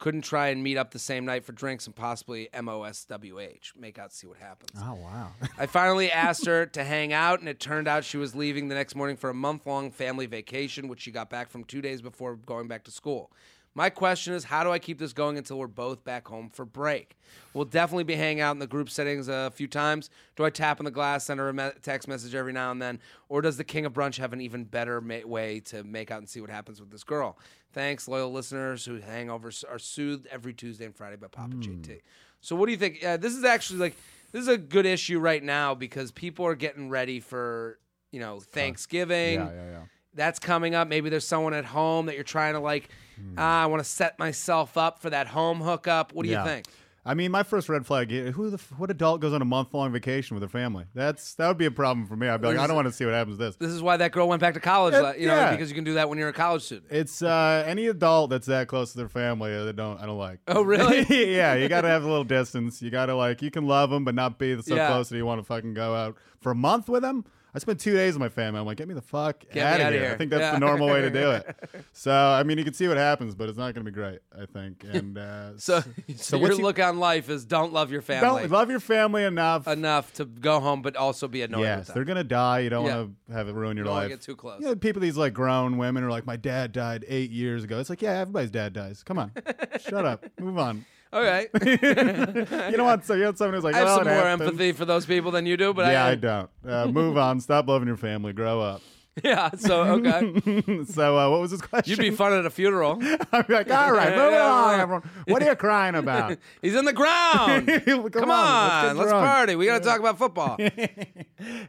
[0.00, 4.12] couldn't try and meet up the same night for drinks and possibly MOSWH, make out,
[4.12, 4.70] see what happens.
[4.82, 5.32] Oh wow.
[5.58, 8.74] I finally asked her to hang out, and it turned out she was leaving the
[8.74, 12.00] next morning for a month long family vacation, which she got back from two days
[12.00, 13.30] before going back to school.
[13.74, 16.64] My question is, how do I keep this going until we're both back home for
[16.64, 17.16] break?
[17.54, 20.10] We'll definitely be hanging out in the group settings a few times.
[20.34, 22.82] Do I tap on the glass, send her a me- text message every now and
[22.82, 26.10] then, or does the King of Brunch have an even better ma- way to make
[26.10, 27.38] out and see what happens with this girl?
[27.72, 32.00] Thanks, loyal listeners who hangovers are soothed every Tuesday and Friday by Papa JT.
[32.40, 33.04] So, what do you think?
[33.04, 33.96] Uh, this is actually like
[34.32, 37.78] this is a good issue right now because people are getting ready for
[38.10, 39.34] you know Thanksgiving.
[39.34, 39.82] yeah, yeah, yeah.
[40.14, 40.88] That's coming up.
[40.88, 42.88] Maybe there's someone at home that you're trying to like.
[43.16, 43.34] Hmm.
[43.38, 46.12] Ah, I want to set myself up for that home hookup.
[46.12, 46.42] What do Yeah.
[46.42, 46.66] you think?
[47.02, 49.90] I mean, my first red flag: who the what adult goes on a month long
[49.90, 50.84] vacation with their family?
[50.94, 52.28] That's that would be a problem for me.
[52.28, 53.56] I'd be like, I don't want to see what happens to this.
[53.56, 54.92] This is why that girl went back to college.
[54.92, 55.50] Like, you know, yeah.
[55.50, 56.88] because you can do that when you're a college student.
[56.90, 60.40] It's uh, any adult that's that close to their family that don't I don't like.
[60.46, 61.06] Oh, really?
[61.34, 62.82] yeah, you got to have a little distance.
[62.82, 64.88] You got to like you can love them, but not be so Yeah.
[64.88, 67.24] close that you want to fucking go out for a month with them.
[67.54, 68.60] I spent two days with my family.
[68.60, 70.04] I'm like, get me the fuck me out of outta here.
[70.04, 70.12] here.
[70.12, 70.52] I think that's Yeah.
[70.52, 71.56] the normal way to do it.
[71.92, 74.20] So I mean, you can see what happens, but it's not going to be great.
[74.36, 74.84] I think.
[74.92, 75.82] And uh, So,
[76.16, 78.80] so, your what's he- look on life is don't love your family don't love your
[78.80, 79.66] family enough.
[79.66, 81.94] enough to go home, but also be annoyed yes, with them.
[81.96, 82.60] they're gonna die.
[82.60, 82.96] You don't Yeah.
[82.98, 84.08] want to have it ruin your don't life.
[84.08, 84.60] get too close.
[84.60, 87.78] You know, people, these like grown women are like, my dad died eight years ago.
[87.80, 89.02] It's like, yeah, everybody's dad dies.
[89.02, 89.32] Come on,
[89.80, 90.84] shut up, move on.
[91.12, 91.48] All right.
[91.64, 94.42] you don't want so you want someone who's like, I have well, some more happened.
[94.42, 96.50] empathy for those people than you do, but yeah, I, I don't.
[96.66, 97.40] Uh, move on.
[97.40, 98.32] Stop loving your family.
[98.32, 98.80] Grow up.
[99.24, 99.50] yeah.
[99.56, 101.90] So okay, so, uh, what was his question?
[101.90, 102.92] you'd be fun at a funeral.
[103.32, 105.10] I'm like, all right, move along, everyone.
[105.26, 106.38] What are you crying about?
[106.62, 107.66] He's in the ground.
[107.66, 109.56] Come, Come on, on, let's, let's party.
[109.56, 110.58] We got to talk about football.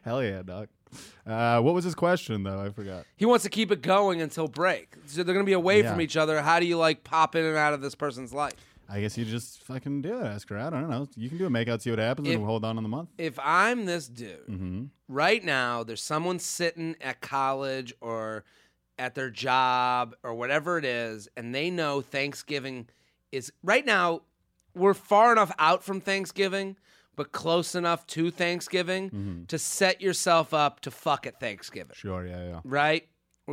[0.04, 0.68] Hell yeah, doc.
[1.26, 2.60] Uh, what was his question though?
[2.60, 3.06] I forgot.
[3.16, 4.94] he wants to keep it going until break.
[5.06, 5.90] So they're going to be away Yeah.
[5.90, 6.42] from each other.
[6.42, 8.52] How do you like pop in and out of this person's life?
[8.88, 10.26] I guess you just fucking do it.
[10.26, 10.74] Ask her out.
[10.74, 11.08] I don't know.
[11.16, 12.88] You can do a makeout, see what happens, If- and we'll hold on on the
[12.88, 13.10] month.
[13.18, 14.84] If I'm this dude, Mm-hmm.
[15.08, 18.44] right now there's someone sitting at college or
[18.98, 22.88] at their job or whatever it is, and they know Thanksgiving
[23.30, 24.22] is right now.
[24.74, 26.76] We're far enough out from Thanksgiving,
[27.14, 29.44] but close enough to Thanksgiving Mm-hmm.
[29.46, 32.60] to set yourself up to fuck at Thanksgiving, Sure, yeah, yeah.
[32.64, 33.06] right?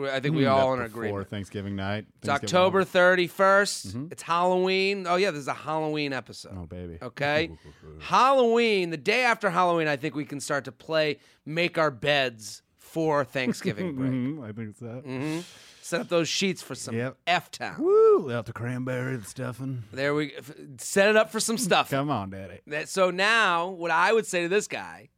[0.08, 1.30] I think we Mm, all in before agreement.
[1.30, 2.06] Thanksgiving night.
[2.20, 3.28] It's Thanksgiving October morning.
[3.28, 4.12] 31st.
[4.12, 5.06] It's Halloween.
[5.08, 6.54] Oh, yeah, there's a Halloween episode.
[6.58, 6.98] Oh baby.
[7.02, 7.52] Okay.
[8.00, 12.62] Halloween, the day after Halloween, I think we can start to play Make Our Beds
[12.78, 14.12] for Thanksgiving break.
[14.12, 15.02] Mhm, I think it's that.
[15.06, 15.40] hmm
[15.82, 17.18] Set up those sheets for some Yep.
[17.26, 17.82] F Town.
[17.82, 18.32] Woo!
[18.32, 19.84] Out the cranberry, the stuffing.
[19.92, 20.34] There we
[20.78, 21.90] set it up for some stuff.
[21.90, 22.60] Come on, daddy.
[22.86, 25.10] So now, what I would say to this guy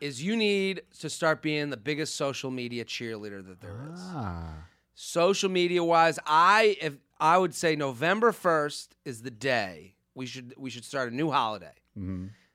[0.00, 4.00] is you need to start being the biggest social media cheerleader that there is.
[4.14, 4.54] Ah.
[4.94, 10.54] Social media wise, I if I would say November first is the day we should
[10.56, 11.72] we should start a new holiday.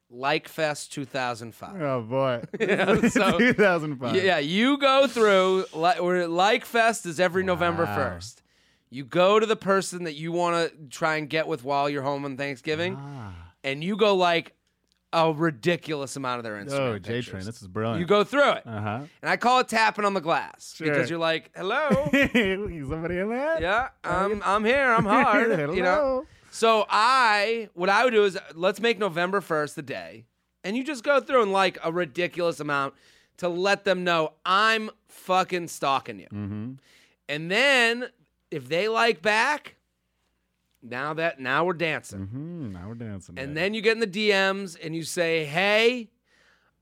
[0.10, 1.82] Like Fest 2005.
[1.82, 2.44] Oh boy.
[2.60, 4.16] Yeah, so- 2005.
[4.24, 8.42] Yeah, you go through li- or Like Fest is every November first.
[8.90, 12.04] You go to the person that you want to try and get with while you're
[12.04, 13.34] home on Thanksgiving, Ah.
[13.64, 14.54] and you go like
[15.14, 17.32] a ridiculous amount of their Instagram Oh, J pictures.
[17.32, 18.00] Train, this is brilliant.
[18.00, 19.00] You go through it, Uh huh.
[19.22, 20.88] and I call it tapping on the glass Sure.
[20.88, 23.62] because you're like, "Hello, Somebody in there?
[23.62, 25.96] yeah, I'm I'm here, I'm hard," you know.
[25.96, 26.26] Hello.
[26.52, 30.26] So I, what I would do is let's make November first the day,
[30.64, 32.94] and you just go through and like a ridiculous amount
[33.38, 36.28] to let them know I'm fucking stalking you.
[36.28, 36.72] Mm-hmm.
[37.30, 38.06] And then
[38.52, 39.76] if they like back,
[40.84, 42.20] now that now we're dancing.
[42.28, 42.72] Mm-hmm.
[42.74, 43.38] Now we're dancing.
[43.40, 43.60] And baby.
[43.60, 46.10] then you get in the DMs and you say, "Hey,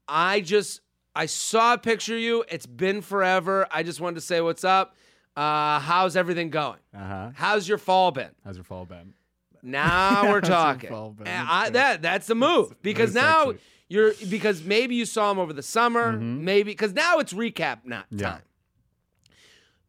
[0.07, 0.81] I just
[1.15, 2.43] I saw a picture of you.
[2.49, 3.67] It's been forever.
[3.71, 4.95] I just wanted to say what's up.
[5.35, 6.79] Uh, how's everything going?
[6.95, 7.31] Uh-huh.
[7.35, 9.13] How's your fall been?" How's your fall been?
[9.63, 10.89] Now we're talking.
[10.89, 11.27] fall been?
[11.27, 13.59] And That's I, that that's the move because now sexy.
[13.89, 18.05] you're because maybe you saw him over the summer, maybe because now it's recap not
[18.07, 18.19] Mm-hmm.
[18.19, 18.29] Yeah.
[18.31, 18.41] time.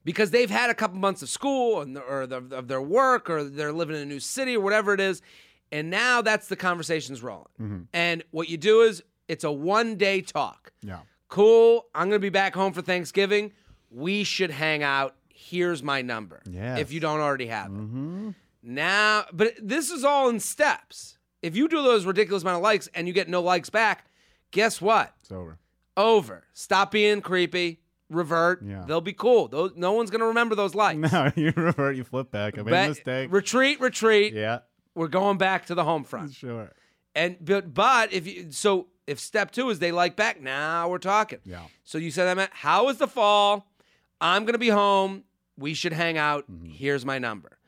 [0.05, 3.45] Because they've had a couple months of school and or the, of their work or
[3.45, 5.23] they're living in a new city or whatever it is,
[5.71, 7.47] and now that's the conversations rolling.
[7.61, 7.83] Mm-hmm.
[7.93, 10.73] And what you do is it's a one day talk.
[10.83, 11.01] Yeah.
[11.29, 11.87] Cool.
[11.95, 13.53] I'm gonna be back home for Thanksgiving.
[13.91, 15.15] We should hang out.
[15.29, 16.43] Here's my number.
[16.49, 16.79] Yes.
[16.79, 17.79] If you don't already have it.
[17.79, 18.31] Mm-hmm.
[18.62, 21.19] Now, but this is all in steps.
[21.43, 24.07] If you do those ridiculous amount of likes and you get no likes back,
[24.53, 25.12] guess what?
[25.21, 25.59] It's over.
[25.97, 26.45] Over.
[26.53, 27.81] Stop being creepy.
[28.12, 28.62] Revert.
[28.64, 28.85] Yeah.
[28.87, 29.48] They'll be cool.
[29.48, 31.12] Those, no one's gonna remember those likes.
[31.12, 32.59] No, you revert, you flip back.
[32.59, 33.33] I made Ba- a mistake.
[33.33, 33.81] Retreat.
[33.81, 34.35] Retreat.
[34.35, 34.61] yeah,
[34.94, 36.35] We're going back to the home front.
[36.35, 36.70] sure.
[37.14, 40.98] And but but if you so if step two is they like back, now we're
[40.98, 41.40] talking.
[41.44, 41.62] Yeah.
[41.85, 43.66] So you said that how is the fall?
[44.20, 45.25] I'm gonna be home.
[45.59, 46.51] We should hang out.
[46.51, 46.66] Mm-hmm.
[46.70, 47.59] Here's my number.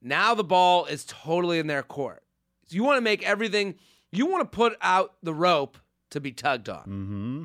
[0.00, 2.22] Now the ball is totally in their court.
[2.66, 3.74] So you want to make everything.
[4.12, 5.78] You want to put out the rope
[6.10, 7.42] to be tugged on, Mm-hmm.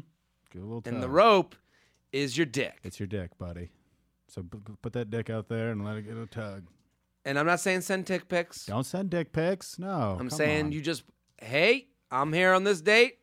[0.52, 1.56] Good little and the rope
[2.12, 2.80] is your dick.
[2.84, 3.70] It's your dick, buddy.
[4.28, 6.67] So p- p- put that dick out there and let it get a tug.
[7.26, 8.65] And I'm not saying send dick pics.
[8.65, 9.78] Don't send dick pics.
[9.80, 10.17] No.
[10.20, 11.04] I'm saying you just,
[11.41, 13.20] hey, I'm here on this date.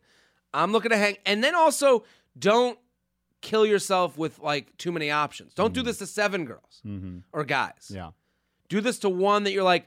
[0.52, 1.16] I'm looking to hang.
[1.26, 2.04] And then also,
[2.38, 2.78] don't
[3.40, 5.54] kill yourself with like too many options.
[5.54, 7.18] Don't do this to seven girls Mm-hmm.
[7.32, 7.90] or guys.
[7.92, 8.10] Yeah.
[8.68, 9.86] Do this to one that you're like,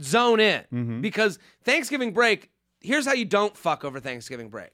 [0.00, 0.60] zone in.
[0.72, 1.00] Mm-hmm.
[1.00, 4.70] Because Thanksgiving break, here's how you don't fuck over Thanksgiving break.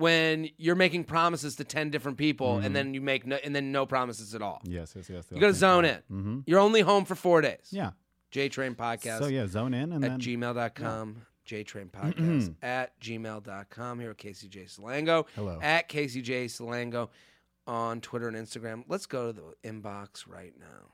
[0.00, 3.70] When you're making promises to 10 different people and then you make no, and then
[3.70, 4.60] no promises at all.
[4.64, 5.26] Yes, yes, yes.
[5.30, 5.96] You got to zone in.
[6.10, 6.38] Mm-hmm.
[6.46, 7.68] You're only home for four days.
[7.70, 7.90] Yeah.
[8.32, 10.12] JTrain Podcast So yeah, zone in and then.
[10.12, 11.22] at then gmail.com.
[11.46, 14.00] JTrain Podcast at gmail.com.
[14.00, 14.64] Here at Casey J.
[14.64, 15.26] Salengo.
[15.34, 15.58] Hello.
[15.60, 16.46] At Casey J.
[16.46, 17.08] Salengo
[17.66, 18.84] on Twitter and Instagram.
[18.88, 20.92] Let's go to the inbox right now.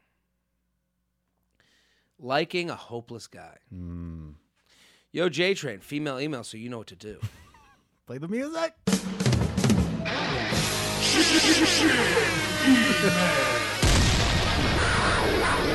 [2.19, 3.59] Liking a hopeless guy.
[3.75, 4.35] Mm.
[5.13, 7.19] Yo, JTrain, female email, so you know what to do.
[8.07, 8.73] Play the music.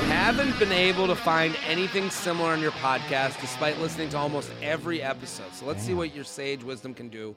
[0.08, 5.02] Haven't been able to find anything similar on your podcast despite listening to almost every
[5.02, 5.54] episode.
[5.54, 7.36] So let's see what your sage wisdom can do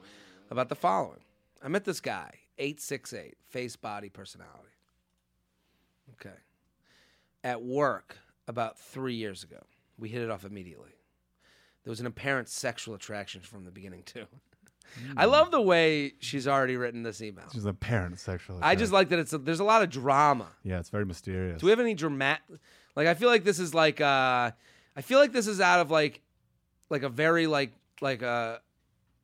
[0.51, 1.21] about the following.
[1.61, 4.61] I met this guy, 868, face, body, personality.
[6.13, 6.37] Okay.
[7.43, 9.65] At work about three years ago.
[9.99, 10.91] We hit it off immediately.
[11.83, 14.27] There was an apparent sexual attraction from the beginning, too.
[15.17, 17.45] I love the way she's already written this email.
[17.53, 18.61] She's a parent sexually.
[18.63, 20.49] I just like that it's a, there's a lot of drama.
[20.63, 21.61] Yeah, it's very mysterious.
[21.61, 22.45] Do we have any dramatic?
[22.97, 24.51] Like, I feel like this is like, uh,
[24.97, 26.21] I feel like this is out of like,
[26.91, 28.61] like a very like, like a,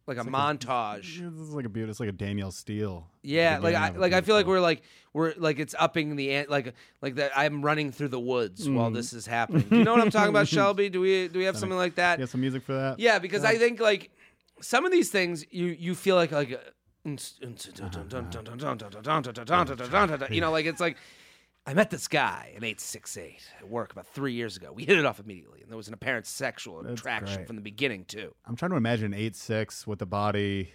[0.07, 1.21] like a montage.
[1.21, 1.91] Yeah, this is like a beautiful.
[1.91, 3.07] It's like a Danielle Steel.
[3.23, 6.75] yeah, like I, like I feel like we're like we're like it's upping the like
[7.01, 7.31] like that.
[7.37, 8.75] I'm running through the woods Mm.
[8.75, 9.69] while this is happening.
[9.69, 10.89] Do you know what I'm talking about, Shelby?
[10.89, 12.19] Do we do we have something like that?
[12.19, 12.99] Have some music for that?
[12.99, 14.11] Yeah, because I think like
[14.61, 16.51] some of these things you you feel like like
[20.31, 20.97] you know like it's like
[21.67, 24.73] I met this guy, an 868, at work about three years ago.
[24.73, 27.47] We hit it off immediately, and there was an apparent sexual That's attraction great.
[27.47, 28.35] from the beginning, too.
[28.47, 30.73] I'm trying to imagine eight six with the body.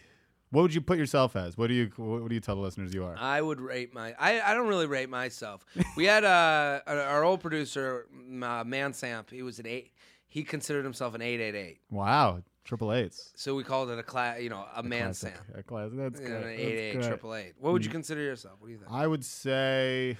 [0.51, 1.57] What would you put yourself as?
[1.57, 3.15] What do you What do you tell the listeners you are?
[3.17, 4.13] I would rate my.
[4.19, 5.65] I, I don't really rate myself.
[5.97, 9.31] We had uh, our old producer, uh, Mansamp.
[9.31, 9.91] He was an eight.
[10.27, 11.79] He considered himself an 888.
[11.89, 13.31] Wow, triple eights.
[13.35, 15.33] So we called it a class, you know, a, man Classic.
[15.35, 15.59] Sam.
[15.59, 15.89] A class.
[15.93, 17.07] That's know, an 88, great.
[17.07, 17.53] triple eight.
[17.59, 18.55] What would you consider yourself?
[18.59, 18.91] What do you think?
[18.91, 20.17] I would say,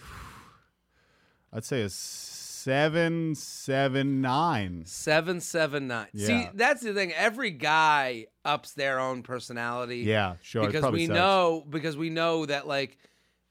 [1.51, 4.83] I'd say a seven, seven, nine.
[4.85, 6.07] Seven seven nine.
[6.15, 7.11] See, that's the thing.
[7.13, 9.99] Every guy ups their own personality.
[9.99, 10.65] Yeah, sure.
[10.67, 12.97] because we know because we know that like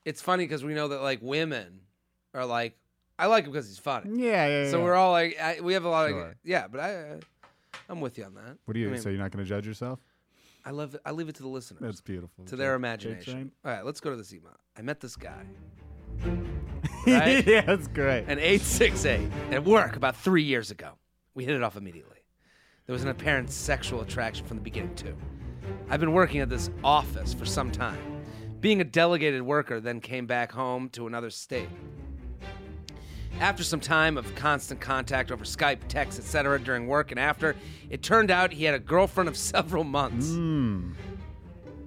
[0.04, 1.80] it's funny because we know that like women
[2.32, 2.76] are like
[3.18, 4.22] I like him because he's funny.
[4.22, 4.64] Yeah, yeah.
[4.64, 4.70] yeah.
[4.70, 6.28] So we're all like I, we have a lot Sure.
[6.30, 7.16] of yeah, but I uh,
[7.88, 8.56] I'm with you on that.
[8.64, 8.88] What do you?
[8.88, 10.00] I mean, so you're not going to judge yourself?
[10.64, 11.00] I love it.
[11.04, 11.82] I leave it to the listeners.
[11.82, 12.44] That's beautiful.
[12.46, 13.52] to their imagination.
[13.64, 14.56] All right, let's go to this email.
[14.76, 15.44] I met this guy.
[17.06, 17.46] Right?
[17.46, 18.24] yeah, that's great.
[18.28, 20.92] An 868 at work about three years ago.
[21.34, 22.16] We hit it off immediately.
[22.86, 25.14] There was an apparent sexual attraction from the beginning, too.
[25.90, 28.22] I've been working at this office for some time.
[28.60, 31.68] Being a delegated worker, then came back home to another state.
[33.40, 37.56] After some time of constant contact over Skype, text, etc., during work and after,
[37.90, 40.30] it turned out he had a girlfriend of several months.
[40.30, 40.92] Hmm.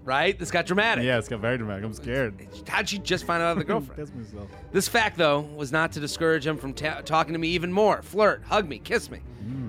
[0.07, 0.39] Right?
[0.39, 1.03] This got dramatic.
[1.03, 1.83] yeah, it's got very dramatic.
[1.83, 2.47] I'm scared.
[2.65, 4.09] How'd she just find out of the girlfriend?
[4.15, 4.47] Myself.
[4.71, 8.01] This fact, though, was not to discourage him from ta- talking to me even more,
[8.01, 9.19] flirt, hug me, kiss me,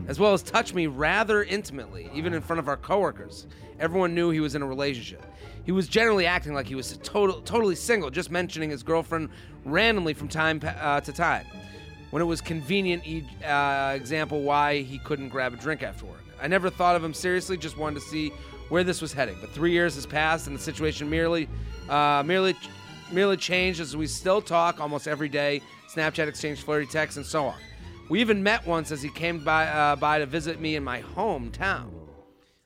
[0.06, 3.48] as well as touch me rather intimately, even in front of our coworkers.
[3.80, 5.24] Everyone knew he was in a relationship.
[5.64, 9.30] He was generally acting like he was total, totally single, just mentioning his girlfriend
[9.64, 11.46] randomly from time pa- uh, to time.
[12.10, 16.22] When it was convenient, e- uh, example why he couldn't grab a drink after work.
[16.40, 18.30] I never thought of him seriously, just wanted to see
[18.68, 19.36] where this was heading.
[19.40, 21.48] But three years has passed, and the situation merely,
[21.88, 22.54] uh, merely,
[23.12, 25.62] merely changed as we still talk almost every day.
[25.94, 27.56] Snapchat exchange flirty texts and so on.
[28.08, 31.02] We even met once as he came by, uh, by to visit me in my
[31.02, 31.90] hometown.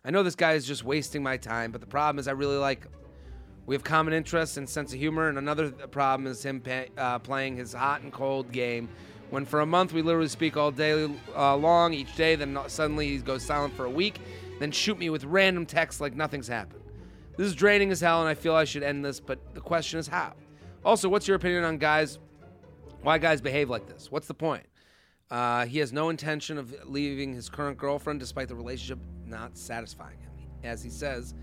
[0.05, 2.57] I know this guy is just wasting my time, but the problem is I really
[2.57, 2.93] like him.
[3.67, 7.19] We have common interests and sense of humor, and another problem is him pa- uh,
[7.21, 8.88] playing his hot and cold game.
[9.31, 13.09] When for a month we literally speak all day uh, long, each day, then suddenly
[13.09, 14.21] he goes silent for a week,
[14.62, 16.85] then shoot me with random texts like nothing's happened.
[17.37, 19.98] This is draining as hell, and I feel I should end this, but the question
[19.98, 20.35] is how.
[20.85, 22.18] Also, what's your opinion on guys?
[23.03, 24.11] Why guys behave like this?
[24.12, 24.64] What's the point?
[25.31, 30.20] Uh, he has no intention of leaving his current girlfriend despite the relationship not satisfying
[30.20, 30.31] him.
[30.62, 31.35] As he says,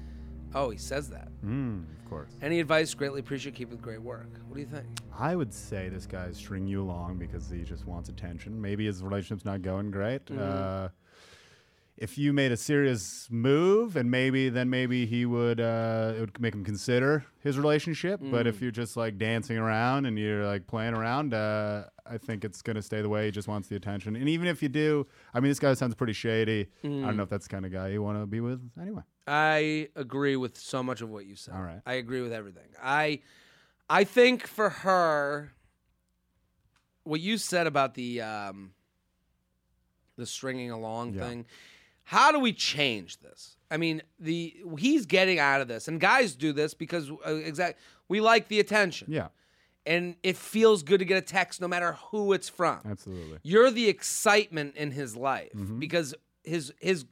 [0.54, 1.30] oh, he says that.
[1.44, 2.32] Mm, of course.
[2.42, 2.94] Any advice?
[2.94, 3.56] Greatly appreciate.
[3.56, 4.30] Keep up the great work.
[4.48, 4.86] What do you think?
[5.18, 8.62] I would say this guy's stringing you along because he just wants attention.
[8.62, 10.26] Maybe his relationship's not going great.
[10.28, 10.40] Mm-hmm.
[10.40, 10.90] Uh,
[12.02, 16.40] if you made a serious move, and maybe then maybe he would uh, it would
[16.40, 18.20] make him consider his relationship.
[18.24, 18.50] But Mm.
[18.50, 22.62] if you're just like dancing around and you're like playing around, uh, I think it's
[22.62, 23.26] gonna stay the way.
[23.26, 24.16] He just wants the attention.
[24.16, 26.68] And even if you do, I mean, this guy sounds pretty shady.
[26.84, 27.02] I Mm.
[27.06, 29.04] don't know if that's the kind of guy you want to be with anyway.
[29.28, 31.54] I agree with so much of what you said.
[31.54, 31.82] All right.
[31.86, 32.70] I agree with everything.
[32.82, 33.22] I
[33.90, 35.52] I think for her
[37.04, 38.74] what you said about the um
[40.16, 41.28] the stringing along Yeah.
[41.28, 41.46] thing.
[42.10, 43.56] How do we change this?
[43.70, 47.80] I mean, the he's getting out of this, and guys do this because uh, exact
[48.08, 49.28] we like the attention, Yeah,
[49.86, 52.80] and it feels good to get a text, no matter who it's from.
[52.90, 53.38] absolutely.
[53.44, 55.78] You're the excitement in his life Mm-hmm.
[55.78, 57.06] because his his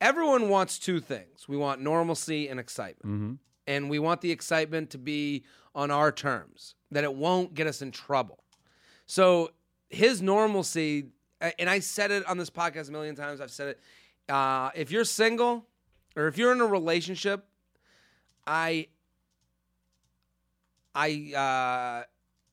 [0.00, 1.46] everyone wants two things.
[1.46, 3.04] We want normalcy and excitement.
[3.14, 3.32] Mm-hmm.
[3.66, 7.82] And we want the excitement to be on our terms, that it won't get us
[7.82, 8.38] in trouble.
[9.04, 9.50] So
[9.90, 11.08] his normalcy,
[11.58, 13.80] and I said it on this podcast a million times, I've said it.
[14.28, 15.66] Uh, if you're single
[16.16, 17.46] or if you're in a relationship,
[18.46, 18.88] I
[20.94, 22.04] I uh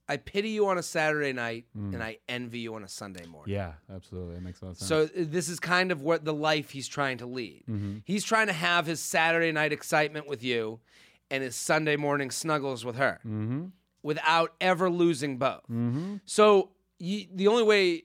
[0.08, 3.56] I pity you on a Saturday night and I envy you on a Sunday morning.
[3.56, 4.36] Yeah, absolutely.
[4.36, 4.88] It makes a lot of sense.
[4.88, 7.64] So this is kind of what the life he's trying to lead.
[8.06, 10.80] He's trying to have his Saturday night excitement with you
[11.32, 13.20] and his Sunday morning snuggles with her
[14.04, 15.64] without ever losing both.
[16.26, 18.04] So you, the only way,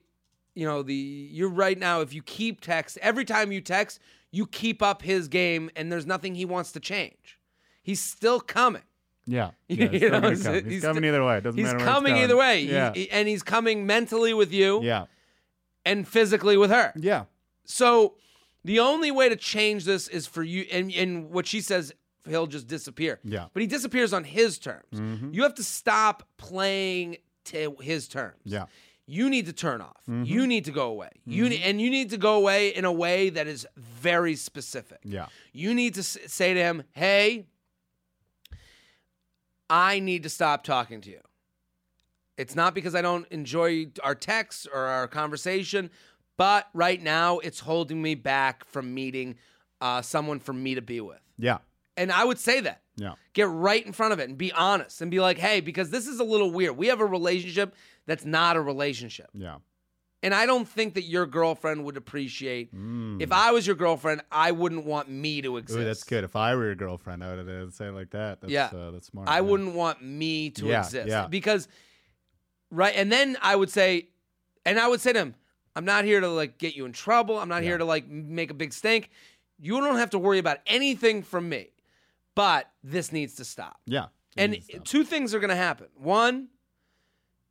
[0.55, 2.01] you know, the you're right now.
[2.01, 3.99] If you keep text every time you text,
[4.31, 7.39] you keep up his game, and there's nothing he wants to change.
[7.83, 8.83] He's still coming.
[9.25, 11.37] Yeah, yeah, it's still know, he's- he's, he's coming either way.
[11.37, 11.85] It doesn't He's matter.
[11.85, 15.05] coming either way, Yeah, he- and he's coming mentally with you yeah,
[15.85, 16.91] and physically with her.
[16.95, 17.25] yeah.
[17.65, 18.15] So
[18.65, 21.93] the only way to change this is for you, and, and what she says,
[22.27, 23.19] he'll just disappear.
[23.23, 23.45] Yeah.
[23.53, 24.85] But he disappears on his terms.
[24.93, 25.33] Mm-hmm.
[25.33, 28.39] You have to stop playing to his terms.
[28.43, 28.65] Yeah.
[29.13, 30.01] You need to turn off.
[30.07, 31.09] You need to go away.
[31.25, 34.99] You ne- and you need to go away in a way that is very specific.
[35.03, 35.25] Yeah.
[35.51, 37.47] You need to s- say to him, "Hey,
[39.69, 41.21] I need to stop talking to you."
[42.37, 45.91] It's not because I don't enjoy our texts or our conversation,
[46.37, 49.35] but right now it's holding me back from meeting
[49.79, 51.19] uh, someone for me to be with.
[51.37, 51.57] Yeah.
[51.97, 52.81] And I would say that.
[52.95, 53.13] Yeah.
[53.33, 56.07] Get right in front of it and be honest and be like, hey, because this
[56.07, 56.77] is a little weird.
[56.77, 57.75] We have a relationship
[58.05, 59.29] that's not a relationship.
[59.33, 59.57] Yeah.
[60.23, 62.69] And I don't think that your girlfriend would appreciate.
[63.19, 65.79] If I was your girlfriend, I wouldn't want me to exist.
[65.79, 65.81] Mm.
[65.81, 66.23] Ooh, that's good.
[66.23, 68.39] If I were your girlfriend, I would say it like that.
[68.41, 68.65] That's, Yeah.
[68.67, 69.27] uh, that's smart.
[69.27, 69.39] I yeah.
[69.41, 71.25] wouldn't want me to Yeah, exist yeah.
[71.25, 71.67] because,
[72.69, 72.93] right?
[72.95, 74.09] And then I would say,
[74.63, 75.35] and I would say to him,
[75.75, 77.39] I'm not here to like get you in trouble.
[77.39, 79.09] I'm not here to like make a big stink.
[79.59, 81.69] You don't have to worry about anything from me,
[82.41, 83.79] but this needs to stop.
[83.85, 84.07] Yeah.
[84.35, 84.83] And stuff.
[84.83, 85.85] two things are going to happen.
[85.95, 86.47] One,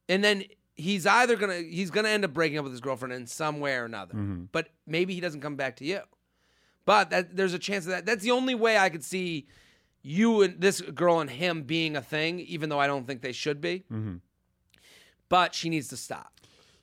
[0.09, 0.43] and then
[0.75, 3.29] he's either going to he's going to end up breaking up with his girlfriend in
[3.29, 4.15] some way or another.
[4.15, 4.49] Mhm.
[4.51, 6.01] But maybe he doesn't come back to you.
[6.87, 8.05] But that there's a chance of that.
[8.05, 9.47] That's the only way I could see
[10.03, 13.33] you and this girl and him being a thing, even though I don't think they
[13.33, 13.85] should be.
[13.93, 14.23] Mhm.
[15.29, 16.40] But she needs to stop.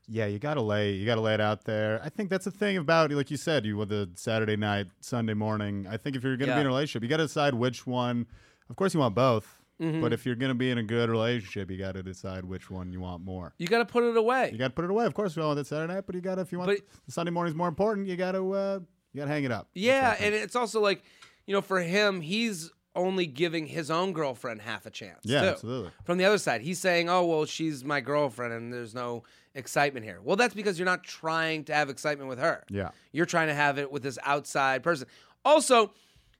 [0.09, 1.99] Yeah, you gotta lay you gotta lay it out there.
[2.03, 5.33] I think that's the thing about like you said, you with the Saturday night, Sunday
[5.33, 5.85] morning.
[5.89, 6.55] I think if you're gonna Yeah.
[6.57, 8.25] be in a relationship, you gotta decide which one.
[8.69, 10.01] Of course, you want both, Mm-hmm.
[10.01, 12.99] but if you're gonna be in a good relationship, you gotta decide which one you
[13.01, 13.53] want more.
[13.57, 14.49] You got to put it away.
[14.51, 15.05] You gotta put it away.
[15.05, 16.79] Of course, we all want that Saturday night, but you gotta if you want But-
[17.05, 18.79] the Sunday morning's more important, you gotta uh,
[19.13, 19.67] you gotta hang it up.
[19.73, 20.25] Yeah, what I think.
[20.33, 21.03] and it's also like,
[21.45, 25.19] you know, for him, he's only giving his own girlfriend half a chance.
[25.23, 25.47] yeah, too.
[25.49, 25.91] absolutely.
[26.05, 29.21] From the other side, he's saying, "Oh, well, she's my girlfriend, and there's no
[29.57, 32.63] excitement here." Well, that's because you're not trying to have excitement with her.
[32.69, 35.07] Yeah, You're trying to have it with this outside person.
[35.43, 35.91] Also,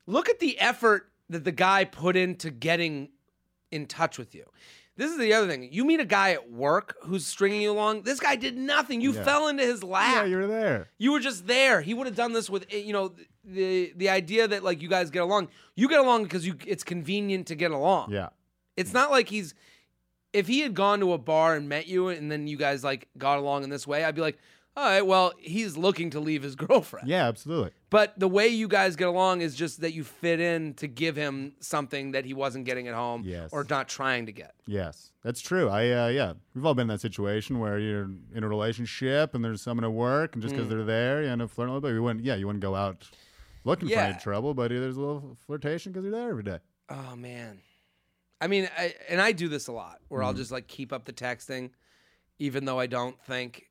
[0.05, 3.09] look at the effort that the guy put into getting
[3.72, 4.45] in touch with you.
[4.95, 5.68] This is the other thing.
[5.72, 8.01] You meet a guy at work who's stringing you along.
[8.01, 8.99] This guy did nothing.
[8.99, 9.24] You Yeah.
[9.24, 10.11] fell into his lap.
[10.15, 10.89] yeah, you were there.
[10.97, 11.82] You were just there.
[11.82, 13.13] He would have done this with eh, you know
[13.43, 15.49] the the idea that like you guys get along.
[15.76, 18.11] You get along because you it's convenient to get along.
[18.11, 18.30] Yeah,
[18.76, 19.53] It's not like he's
[20.34, 23.08] if he had gone to a bar and met you and then you guys like
[23.18, 24.38] got along in this way, I'd be like,
[24.76, 27.08] all right, well, he's looking to leave his girlfriend.
[27.08, 27.72] yeah, absolutely.
[27.90, 31.16] But the way you guys get along is just that you fit in to give
[31.16, 33.50] him something that he wasn't getting at home Yes.
[33.54, 34.54] or not trying to get.
[34.68, 35.68] Yes, that's true.
[35.70, 39.44] I uh, yeah, we've all been in that situation where you're in a relationship and
[39.44, 40.58] there's someone at work, and just Mm.
[40.58, 41.96] because they're there, you end up flirting a little bit.
[41.96, 43.10] You wouldn't, yeah, you wouldn't go out
[43.64, 46.60] looking for any trouble, but there's a little flirtation because you're there every day.
[46.90, 47.62] Oh man,
[48.40, 50.28] I mean, I, and I do this a lot where Mm-hmm.
[50.28, 51.72] I'll just like keep up the texting,
[52.40, 53.66] even though I don't think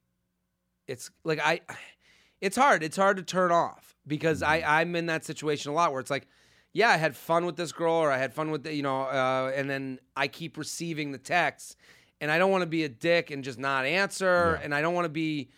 [0.87, 1.61] it's like I.
[2.41, 2.83] It's hard.
[2.83, 4.67] It's hard to turn off because Mm-hmm.
[4.67, 6.27] I I'm in that situation a lot where it's like,
[6.73, 9.03] yeah, I had fun with this girl or I had fun with the, you know,
[9.03, 11.77] uh, and then I keep receiving the texts,
[12.21, 14.64] and I don't want to be a dick and just not answer, Yeah.
[14.64, 15.49] and I don't want to be,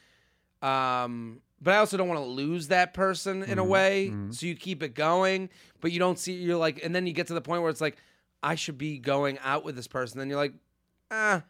[0.62, 1.40] um.
[1.60, 3.68] But I also don't want to lose that person in a Mm-hmm.
[3.70, 4.12] way.
[4.30, 5.50] So you keep it going,
[5.80, 7.80] but you don't see you're like, and then you get to the point where it's
[7.80, 7.96] like,
[8.42, 10.18] I should be going out with this person.
[10.18, 10.54] Then you're like,
[11.10, 11.42] ah,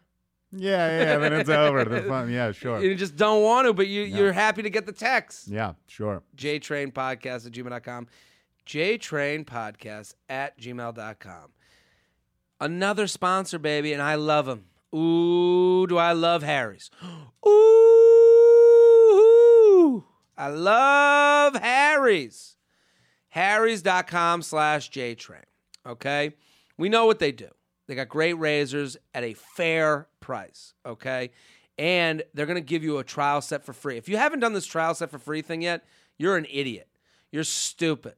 [0.51, 1.85] Yeah, yeah, but it's over.
[1.85, 2.81] The fun, yeah, sure.
[2.83, 5.47] you just don't want to, but you you're happy to get the text.
[5.47, 6.23] Yeah, sure.
[6.35, 8.07] JTrain Podcast at gmail.com.
[8.65, 11.49] JTrain Podcast at gmail.com.
[12.61, 14.65] Another sponsor, baby, and I love them.
[14.93, 16.89] Ooh, do I love Harry's.
[18.99, 20.03] Ooh,
[20.37, 22.55] I love Harry's.
[23.29, 25.43] Harry's.com slash JTrain.
[25.85, 26.33] Okay?
[26.79, 27.49] We know what they do.
[27.87, 30.73] They got great razors at a fair price.
[30.85, 31.31] Okay?
[31.77, 33.97] And they're going to give you a trial set for free.
[33.97, 35.83] If you haven't done this trial set for free thing yet,
[36.17, 36.87] you're an idiot.
[37.31, 38.15] You're stupid.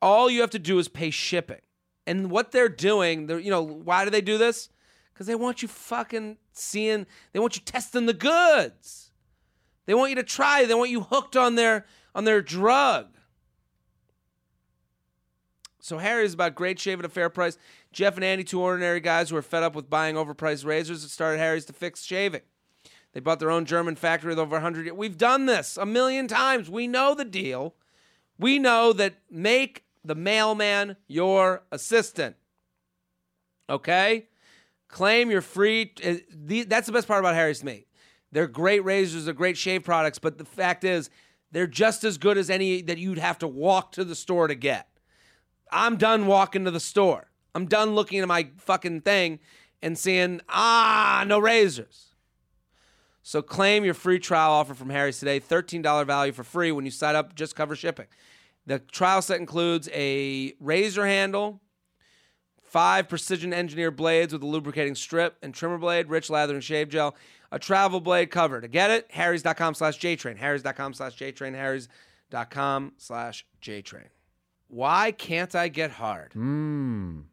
[0.00, 1.60] All you have to do is pay shipping.
[2.06, 4.68] And what they're doing, they're, you know, why do they do this?
[5.12, 9.10] Because they want you fucking seeing, they want you testing the goods.
[9.86, 10.64] They want you to try.
[10.64, 11.84] They want you hooked on their
[12.14, 13.18] on their drug.
[15.80, 17.56] So Harry's about great shave at a fair price.
[17.98, 21.08] Jeff and Andy, two ordinary guys who are fed up with buying overpriced razors, that
[21.08, 22.42] started Harry's to fix shaving.
[23.12, 24.96] They bought their own German factory with over 100 years.
[24.96, 26.70] We've done this a million times.
[26.70, 27.74] We know the deal.
[28.38, 32.36] We know that make the mailman your assistant.
[33.68, 34.28] Okay?
[34.86, 35.92] Claim your free.
[36.06, 36.18] uh,
[36.68, 37.86] That's the best part about Harry's to me.
[38.30, 41.10] They're great razors, they're great shave products, but the fact is,
[41.50, 44.54] they're just as good as any that you'd have to walk to the store to
[44.54, 44.86] get.
[45.72, 47.28] I'm done walking to the store.
[47.58, 49.40] I'm done looking at my fucking thing
[49.82, 52.14] and seeing, ah, no razors.
[53.24, 55.40] So claim your free trial offer from Harry's today.
[55.40, 58.06] $13 value for free when you sign up, just cover shipping.
[58.66, 61.60] The trial set includes a razor handle,
[62.62, 66.90] five precision engineered blades with a lubricating strip and trimmer blade, rich lather and shave
[66.90, 67.16] gel,
[67.50, 68.60] a travel blade cover.
[68.60, 74.06] To get it, harrys.com slash jtrain, harrys.com slash jtrain, harrys.com slash jtrain.
[74.68, 76.34] Why can't I get hard?
[76.34, 77.24] Mmm.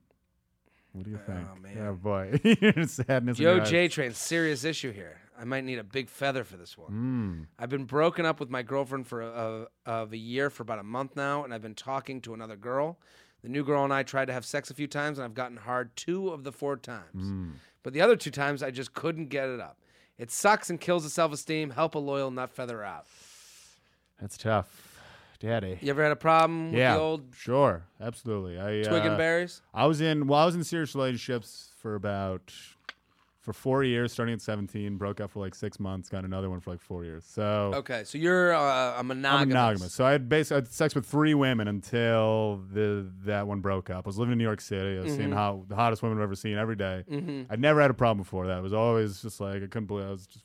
[0.95, 1.45] What do you think?
[1.51, 1.75] Oh, man.
[1.75, 2.85] Yeah, boy.
[2.85, 3.37] Sadness.
[3.37, 3.59] Yo.
[3.59, 5.19] J Train, serious issue here.
[5.37, 6.91] I might need a big feather for this one.
[6.91, 7.61] Mm.
[7.61, 10.79] I've been broken up with my girlfriend for a, a, of a year for about
[10.79, 12.97] a month now, and I've been talking to another girl.
[13.41, 15.57] The new girl and I tried to have sex a few times, and I've gotten
[15.57, 17.27] hard two of the four times.
[17.29, 17.51] Mm.
[17.83, 19.77] But the other two times, I just couldn't get it up.
[20.17, 21.71] It sucks and kills the self esteem.
[21.71, 23.05] Help a loyal nut feather out.
[24.21, 24.84] That's tough,
[25.45, 25.77] Daddy.
[25.81, 28.59] You ever had a problem with Yeah, the old sure, absolutely.
[28.59, 29.61] I twig uh, and berries?
[29.73, 32.51] I was in well, I was in serious relationships for about
[33.41, 34.97] for four years, starting at seventeen.
[34.97, 36.09] Broke up for like six months.
[36.09, 37.25] Got another one for like four years.
[37.27, 39.41] So Okay, so you're uh, a monogamous.
[39.43, 39.93] I'm monogamous.
[39.93, 43.91] So I had basically I had sex with three women until the that one broke
[43.91, 44.07] up.
[44.07, 44.97] I was living in New York City.
[44.97, 45.17] I was Mm-hmm.
[45.17, 47.03] seeing how the hottest women I've ever seen every day.
[47.49, 48.57] I'd never had a problem before that.
[48.57, 50.43] It was always just like I couldn't believe I was just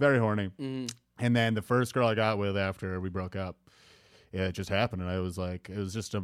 [0.00, 0.50] very horny.
[0.60, 0.86] Mm-hmm.
[1.24, 3.54] And then the first girl I got with after we broke up,
[4.32, 6.22] yeah, it just happened, and I was like, it was just a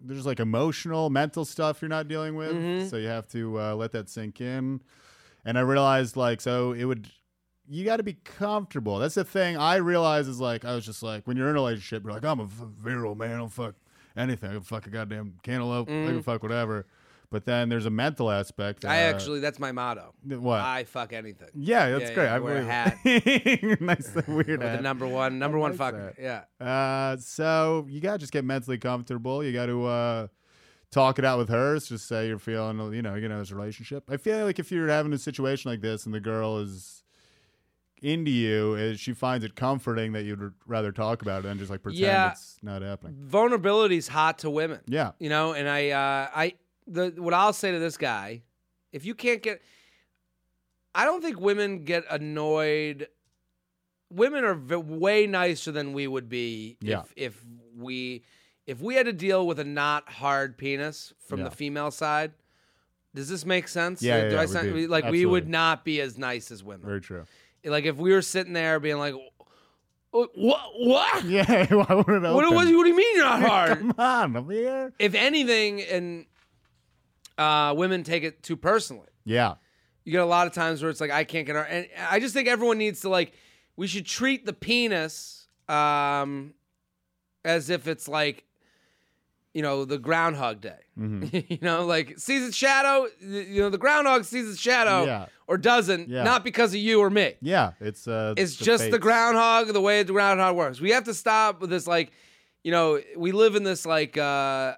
[0.00, 2.88] there's like emotional, mental stuff you're not dealing with, Mm-hmm.
[2.88, 4.82] so you have to uh, let that sink in.
[5.46, 7.08] And I realized like so it would
[7.66, 8.98] you got to be comfortable.
[8.98, 11.60] That's the thing I realized is like I was just like when you're in a
[11.60, 13.36] relationship, you're like I'm a virile man.
[13.36, 13.74] I'll fuck
[14.16, 14.50] anything.
[14.50, 15.88] I can fuck a goddamn cantaloupe.
[15.88, 16.86] I can fuck whatever.
[17.30, 18.84] But then there's a mental aspect.
[18.84, 20.14] I uh, actually, that's my motto.
[20.24, 20.60] what?
[20.60, 21.48] I fuck anything.
[21.54, 22.24] yeah, that's yeah, great.
[22.24, 23.80] yeah, I wear a it.
[23.80, 26.14] nice, weird With the number one, number one like fucker.
[26.16, 26.44] that.
[26.60, 26.64] Yeah.
[26.64, 29.42] Uh, so you gotta just get mentally comfortable.
[29.42, 30.26] You got to uh,
[30.92, 31.78] talk it out with her.
[31.78, 34.04] Just say you're feeling, you know, you know, this relationship.
[34.08, 37.02] I feel like if you're having a situation like this and the girl is
[38.02, 41.70] into you, is she finds it comforting that you'd rather talk about it than just
[41.70, 42.32] like pretend Yeah.
[42.32, 43.16] it's not happening.
[43.18, 44.80] Vulnerability's hot to women.
[44.86, 46.52] Yeah, You know, and I, uh, I,
[46.86, 48.42] the what I'll say to this guy,
[48.92, 49.62] if you can't get,
[50.94, 53.08] I don't think women get annoyed.
[54.10, 57.00] Women are v- way nicer than we would be Yeah.
[57.16, 57.44] if if
[57.76, 58.24] we
[58.66, 61.46] if we had to deal with a not hard penis from Yeah.
[61.46, 62.32] the female side.
[63.14, 64.02] Does this make sense?
[64.02, 64.86] Yeah, Or yeah, yeah, I we sound, do.
[64.88, 66.86] like we would not be as nice as women?
[66.86, 67.24] very true.
[67.64, 69.14] Like if we were sitting there being like,
[70.12, 70.60] oh, what?
[70.78, 71.24] What?
[71.28, 72.56] Yeah, why would it What, what, open?
[72.56, 73.78] what do you mean you're not hard?
[73.78, 74.92] Come on, I'm here.
[74.98, 76.26] if anything, and
[77.38, 79.08] uh, women take it too personally.
[79.24, 79.54] Yeah,
[80.04, 82.20] You get a lot of times where it's like I can't get our, and I
[82.20, 83.32] just think everyone needs to like
[83.76, 86.54] we should treat the penis um,
[87.44, 88.44] as if it's like
[89.54, 90.78] you know the Groundhog Day.
[90.98, 91.38] Mm-hmm.
[91.52, 93.06] you know, like sees its shadow.
[93.20, 95.26] You know, the groundhog sees its shadow Yeah.
[95.46, 96.22] or doesn't, Yeah.
[96.24, 97.34] not because of you or me.
[97.40, 97.72] yeah.
[97.80, 99.02] It's uh, It's just the fates.
[99.02, 100.80] groundhog, the way the groundhog works.
[100.80, 102.12] We have to stop with this, like,
[102.62, 104.74] you know, we live in this like, uh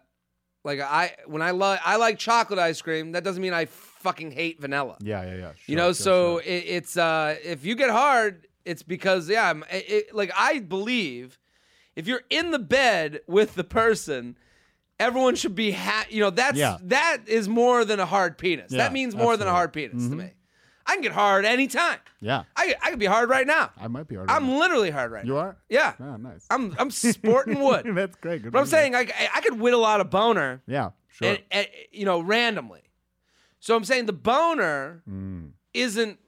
[0.67, 3.13] like I when I love I like chocolate ice cream.
[3.13, 4.97] That doesn't mean I fucking hate vanilla.
[5.01, 5.53] Yeah, yeah, yeah.
[5.67, 6.43] you know, sure, so sure.
[6.43, 10.59] It, it's uh if you get hard, it's because yeah, I'm, it, it- like I
[10.59, 11.39] believe
[11.95, 14.37] if you're in the bed with the person.
[14.99, 16.79] Everyone should be, ha- you know, that's Yeah.
[16.85, 18.73] that is more than a hard penis.
[18.73, 20.31] Yeah, that means more than a hard penis to me.
[20.87, 21.99] I can get hard anytime.
[22.21, 23.71] yeah, I I could be hard right now.
[23.79, 24.31] I might be hard.
[24.31, 25.39] I'm literally hard right You now.
[25.39, 25.57] You are?
[25.69, 25.93] Yeah.
[26.01, 26.47] Oh, nice.
[26.51, 27.87] I'm I'm sporting wood.
[27.95, 28.43] That's great.
[28.43, 31.29] Good but I'm saying like I, I could whittle out a boner Yeah, sure.
[31.29, 32.83] and, and you know randomly.
[33.61, 35.51] So I'm saying the boner Mm.
[35.75, 36.19] isn't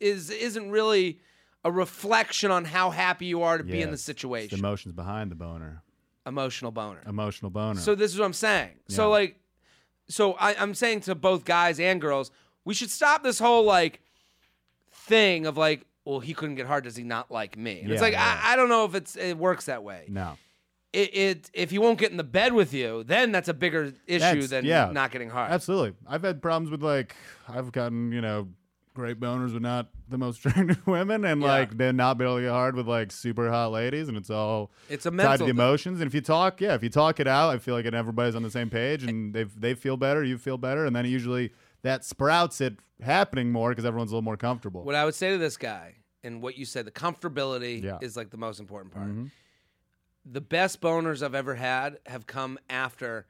[0.00, 1.20] is isn't really
[1.64, 4.58] a reflection on how happy you are to be in the Yes, it's situation.
[4.60, 5.82] The emotions behind the boner.
[6.26, 7.02] Emotional boner.
[7.06, 7.80] Emotional boner.
[7.80, 8.70] So this is what I'm saying.
[8.88, 9.36] So like,
[10.08, 12.30] so I, I'm saying to both guys and girls,
[12.64, 14.00] we should stop this whole like
[14.92, 16.84] thing of like, well, he couldn't get hard.
[16.84, 17.80] Does he not like me?
[17.80, 18.40] And it's like yeah.
[18.44, 20.04] I, I don't know if it's it works that way.
[20.08, 20.36] no.
[20.92, 23.92] It, it if he won't get in the bed with you, then that's a bigger
[24.06, 24.90] issue That's- than yeah.
[24.92, 25.50] not getting hard.
[25.50, 25.94] Absolutely.
[26.06, 27.16] I've had problems with like
[27.48, 28.46] I've gotten, you know,
[28.94, 31.48] great boners with not the most attractive women and Yeah.
[31.48, 34.30] like then not be able to get hard with like super hot ladies and it's
[34.30, 35.48] all It's a tied to the thing.
[35.48, 36.00] emotions.
[36.00, 38.44] And if you talk, yeah, if you talk it out, I feel like everybody's on
[38.44, 41.50] the same page and they they feel better, you feel better, and then usually
[41.84, 44.82] that sprouts it happening more because everyone's a little more comfortable.
[44.82, 47.98] What I would say to this guy, and what you said, the comfortability Yeah.
[48.02, 49.06] is like the most important part.
[49.06, 49.30] Mhm.
[50.24, 53.26] The best boners I've ever had have come after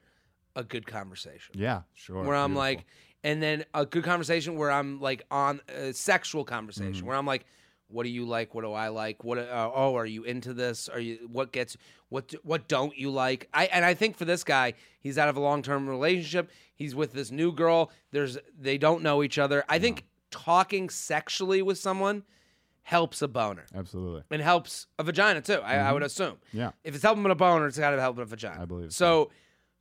[0.55, 1.53] a good conversation.
[1.57, 2.23] Yeah, sure.
[2.23, 2.85] where I'm like,
[3.23, 7.05] and then a good conversation where I'm like on a sexual conversation Mm-hmm.
[7.07, 7.45] where I'm like,
[7.89, 8.55] what do you like?
[8.55, 9.23] What do I like?
[9.25, 9.37] What?
[9.37, 10.87] Uh, oh, are you into this?
[10.89, 11.27] Are you?
[11.31, 11.75] What gets?
[12.09, 12.33] What?
[12.43, 13.47] What don't you like?
[13.53, 16.49] I and I think for this guy, he's out of a long term relationship.
[16.75, 17.91] He's with this new girl.
[18.11, 19.63] There's they don't know each other.
[19.67, 22.23] I think talking sexually with someone
[22.83, 24.23] helps a boner Absolutely.
[24.29, 25.53] and helps a vagina too.
[25.53, 25.93] I, I mm-hmm.
[25.93, 26.37] would assume.
[26.53, 26.71] Yeah.
[26.83, 28.61] If it's helping with a boner, it's got to help with a vagina.
[28.61, 29.31] I believe So,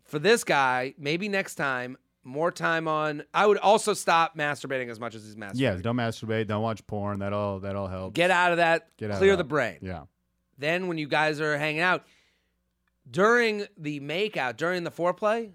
[0.04, 3.24] for this guy, maybe next time, more time on.
[3.32, 5.58] I would also stop masturbating as much as he's masturbating.
[5.60, 7.18] Yeah, don't masturbate, don't watch porn.
[7.18, 8.14] That all that all helps.
[8.14, 8.88] Get out of that.
[8.96, 9.38] Get out of clear that.
[9.38, 9.78] the brain.
[9.82, 10.04] Yeah.
[10.56, 12.04] Then when you guys are hanging out
[13.10, 15.52] during the makeout, during the foreplay,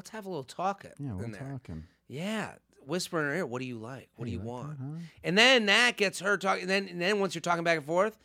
[0.00, 1.84] let's have a little talk it Yeah, we're talking.
[2.08, 2.52] Yeah,
[2.86, 3.46] whisper in her ear.
[3.46, 4.08] What do you like?
[4.16, 4.78] What do you like that, want?
[4.80, 4.98] huh?
[5.22, 6.62] And then that gets her talking.
[6.62, 8.16] And then, and then once you're talking back and forth,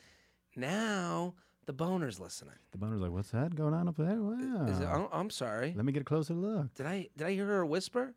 [0.55, 1.33] now
[1.65, 2.55] the boner's listening.
[2.71, 4.21] The boner's like, what's that going on up there?
[4.21, 4.67] Wow.
[4.67, 5.73] Is it, oh, I'm sorry.
[5.75, 6.73] Let me get a closer look.
[6.75, 8.13] Did I did I hear her whisper?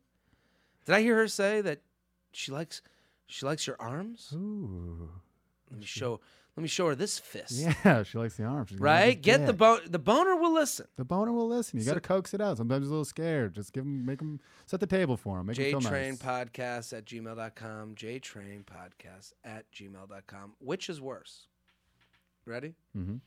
[0.85, 1.81] Did I hear her say that
[2.31, 2.81] she likes
[3.27, 4.31] she likes your arms?
[4.35, 5.11] Ooh.
[5.69, 6.21] Let me show
[6.59, 7.53] let me show her this fist.
[7.53, 8.71] Yeah, she likes the arms.
[8.71, 9.23] She's Right?
[9.23, 9.59] Get the dick.
[9.59, 10.87] bone the boner will listen.
[10.97, 11.79] The boner will listen.
[11.79, 12.57] You So- got to coax it out.
[12.57, 13.55] Sometimes he's a little scared.
[13.55, 15.47] Just give him, make him set the table for him.
[15.47, 16.19] Make him feel JTrain nice.
[16.19, 17.95] podcast at gmail.com.
[17.95, 20.55] JTrain podcast at gmail.com.
[20.59, 21.47] Which is worse?
[22.45, 22.75] Ready?
[22.97, 23.19] Mm-hmm.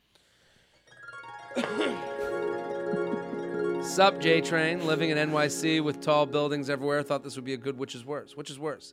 [3.82, 7.02] Sup, J Train, living in NYC with tall buildings everywhere.
[7.02, 8.36] Thought this would be a good which is worse.
[8.36, 8.92] Which is worse?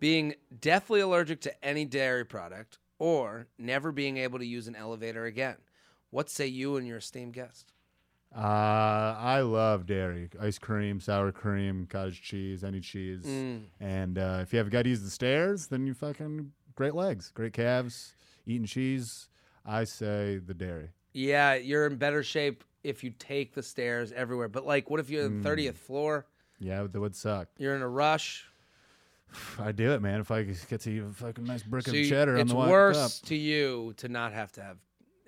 [0.00, 5.24] Being deathly allergic to any dairy product or never being able to use an elevator
[5.24, 5.56] again.
[6.10, 7.72] What say you and your esteemed guest?
[8.34, 13.24] Uh, I love dairy, ice cream, sour cream, cottage cheese, any cheese.
[13.24, 13.62] Mm.
[13.80, 17.30] And uh, if you have got to use the stairs, then you fucking great legs,
[17.34, 18.14] great calves,
[18.46, 19.28] eating cheese.
[19.64, 20.90] I say the dairy.
[21.12, 24.48] Yeah, you're in better shape if you take the stairs everywhere.
[24.48, 26.26] But like, what if you're in the 30th floor?
[26.58, 27.48] Yeah, that would suck.
[27.58, 28.46] You're in a rush.
[29.58, 30.20] I do it, man.
[30.20, 32.56] If I get to eat a fucking nice brick So of cheddar on it's the
[32.56, 34.78] way It's worse to you to not have to have.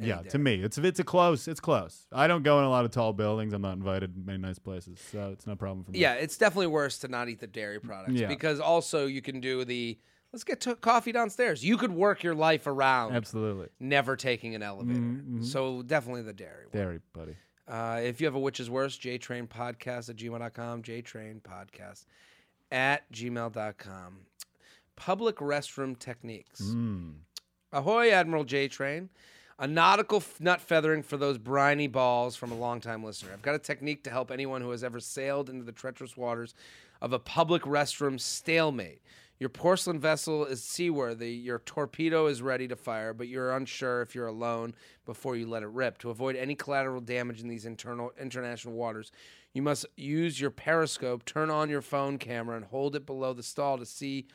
[0.01, 1.49] Yeah, to me, it's it's a close.
[1.49, 2.07] It's close.
[2.13, 3.53] I don't go in a lot of tall buildings.
[3.53, 5.99] I'm not invited to many nice places, so it's no problem for me.
[5.99, 8.29] Yeah, it's definitely worse to not eat the dairy products Yeah.
[8.29, 9.99] because also you can do the
[10.33, 11.65] let's get to coffee downstairs.
[11.65, 13.71] You could work your life around absolutely.
[13.81, 15.01] never taking an elevator.
[15.01, 15.45] Mhm, mhm.
[15.45, 16.67] So definitely the dairy.
[16.67, 16.73] one.
[16.81, 17.35] Dairy, buddy.
[17.67, 22.07] Uh, if you have a which is worse, JTrain podcast at gmail.com, JTrain podcast
[22.71, 24.19] at gmail.com.
[24.97, 26.61] Public restroom techniques.
[26.61, 27.15] Mm.
[27.73, 29.11] Ahoy, Admiral J Train.
[29.61, 33.33] A nautical f- nut feathering for those briny balls from a longtime listener.
[33.33, 36.55] I've got a technique to help anyone who has ever sailed into the treacherous waters
[37.01, 39.01] of a public restroom stalemate.
[39.41, 44.15] Your porcelain vessel is seaworthy, your torpedo is ready to fire, but you're unsure if
[44.15, 44.75] you're alone
[45.07, 45.99] before you let it rip.
[45.99, 49.13] To avoid any collateral damage in these internal international waters,
[49.55, 53.43] you must use your periscope, turn on your phone camera, and hold it below the
[53.43, 54.27] stall to see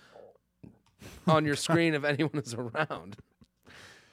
[1.27, 3.17] on your screen if anyone is around.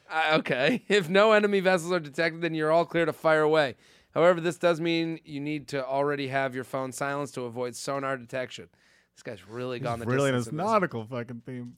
[0.09, 0.83] Uh, okay.
[0.89, 3.75] If no enemy vessels are detected, then you're all clear to fire away.
[4.13, 8.17] However, this does mean you need to already have your phone silenced to avoid sonar
[8.17, 8.67] detection.
[9.15, 10.45] This guy's really gone the really in distance.
[10.47, 10.65] his in this.
[10.65, 11.77] nautical fucking theme.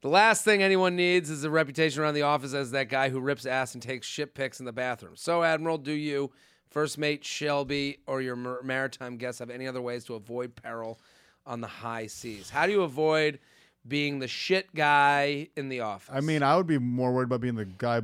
[0.00, 3.20] The last thing anyone needs is a reputation around the office as that guy who
[3.20, 5.14] rips ass and takes shit pics in the bathroom.
[5.16, 6.30] So, Admiral, do you,
[6.74, 10.98] First Mate Shelby, or your mar- maritime guests have any other ways to avoid peril
[11.46, 12.50] on the high seas?
[12.50, 13.38] How do you avoid
[13.86, 16.10] being the shit guy in the office?
[16.12, 18.02] I mean, I would be more worried about being the guy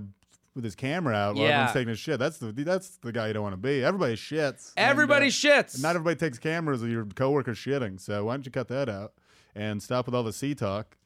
[0.55, 1.51] with his camera out while Yeah.
[1.51, 2.21] everyone's taking his shit.
[2.21, 3.83] That's the that's the guy you don't want to be.
[3.83, 4.73] Everybody shits.
[4.77, 5.83] and, everybody uh, shits.
[5.83, 7.99] Not everybody takes cameras of your coworker shitting.
[8.01, 9.15] So why don't you cut that out
[9.57, 10.97] and stop with all the sea talk?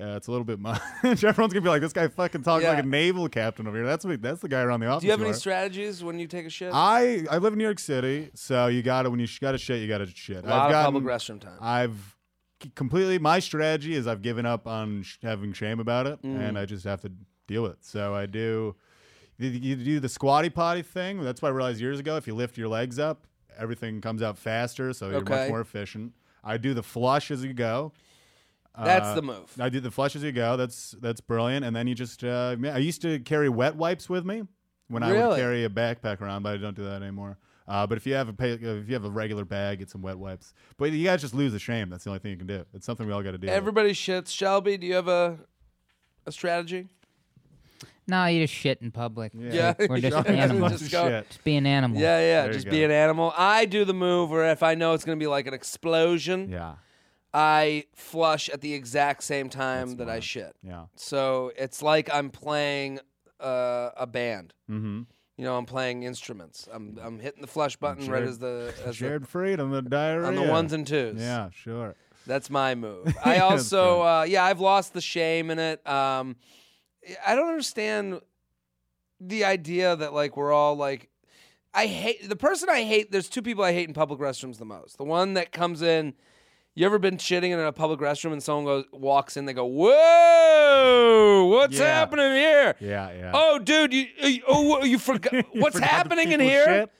[0.00, 0.80] Uh, it's a little bit much.
[1.04, 4.04] Everyone's gonna be like, "This guy fucking talks like a naval captain over here." That's
[4.04, 5.02] what, that's the guy around the office.
[5.02, 5.34] Do you have any are.
[5.34, 6.72] strategies when you take a shit?
[6.74, 9.58] I I live in New York City, so you got to when you got to
[9.58, 10.44] shit, you got to shit.
[10.44, 11.58] a lot I've of gotten- public restroom time.
[11.60, 12.16] I've
[12.74, 16.40] completely my strategy is I've given up on sh- having shame about it, Mm.
[16.48, 17.12] and I just have to
[17.46, 17.84] deal with it.
[17.84, 18.74] So I do.
[19.38, 21.22] You you do the squatty potty thing.
[21.22, 22.16] That's what I realized years ago.
[22.16, 23.26] If you lift your legs up,
[23.56, 25.34] everything comes out faster, so you're Okay.
[25.34, 26.14] much more efficient.
[26.42, 27.92] I do the flush as you go.
[28.76, 29.52] That's Uh, the move.
[29.60, 30.56] I do the flush as you go.
[30.56, 31.64] That's that's brilliant.
[31.64, 34.42] And then you just uh, I used to carry wet wipes with me
[34.88, 37.38] when I would carry a backpack around, but I don't do that anymore.
[37.66, 40.02] Uh, but if you have a pay, if you have a regular bag, get some
[40.02, 40.52] wet wipes.
[40.76, 41.88] But you guys just lose the shame.
[41.88, 42.64] That's the only thing you can do.
[42.74, 43.48] It's something we all got to do.
[43.48, 44.28] Everybody shits.
[44.30, 45.38] Shelby, do you have a
[46.26, 46.88] a strategy?
[48.06, 49.32] No, you just shit in public.
[49.34, 49.74] Yeah.
[49.88, 50.80] Or just Just animals.
[50.80, 50.90] Just.
[50.90, 51.98] Just be an animal.
[52.00, 52.42] Yeah, yeah.
[52.44, 53.32] There just be an animal.
[53.36, 56.50] I do the move where if I know it's going to be like an explosion,
[56.50, 56.74] Yeah,
[57.36, 60.54] I flush at the exact same time That's that I shit.
[60.62, 60.84] yeah.
[60.94, 63.00] So it's like I'm playing
[63.40, 64.54] uh, a band.
[64.70, 65.02] Mm-hmm.
[65.36, 66.68] You know, I'm playing instruments.
[66.72, 70.28] I'm I'm hitting the flush button right as the as the, Shared freedom, the diarrhea.
[70.28, 71.20] on the ones and twos.
[71.20, 71.96] Yeah, sure.
[72.24, 73.12] That's my move.
[73.24, 75.86] I also, uh, yeah, I've lost the shame in it.
[75.86, 76.36] Um,
[77.26, 78.20] I don't understand
[79.20, 81.10] the idea that like we're all like,
[81.74, 83.10] I hate the person I hate.
[83.10, 84.98] There's two people I hate in public restrooms the most.
[84.98, 86.14] The one that comes in.
[86.76, 89.44] You ever been shitting in a public restroom and someone goes walks in?
[89.44, 91.84] They go, "Whoa, what's Yeah.
[91.86, 93.30] happening here?" Yeah, yeah.
[93.32, 96.64] Oh, dude, you you- oh you forgot what's forgot happening in here?
[96.64, 96.90] shit?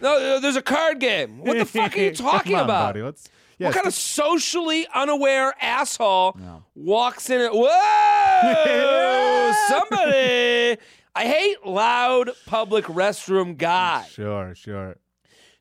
[0.00, 1.40] No, uh, there's a card game.
[1.44, 2.90] What the fuck are you talking on, about?
[2.94, 3.02] buddy.
[3.02, 3.28] Let's.
[3.58, 6.62] Yeah, what kind of socially unaware asshole No.
[6.76, 7.40] walks in?
[7.40, 7.68] And, Whoa!
[9.68, 10.78] somebody!
[11.16, 14.06] I hate loud public restroom guy.
[14.10, 14.96] Sure, sure.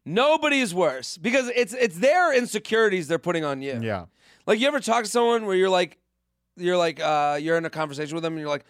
[0.07, 3.79] Nobody is worse because it's it's their insecurities they're putting on you.
[3.81, 4.05] Yeah.
[4.45, 5.97] Like you ever talk to someone where you're like,
[6.55, 8.63] you're like, uh, you're in a conversation with them and you're like,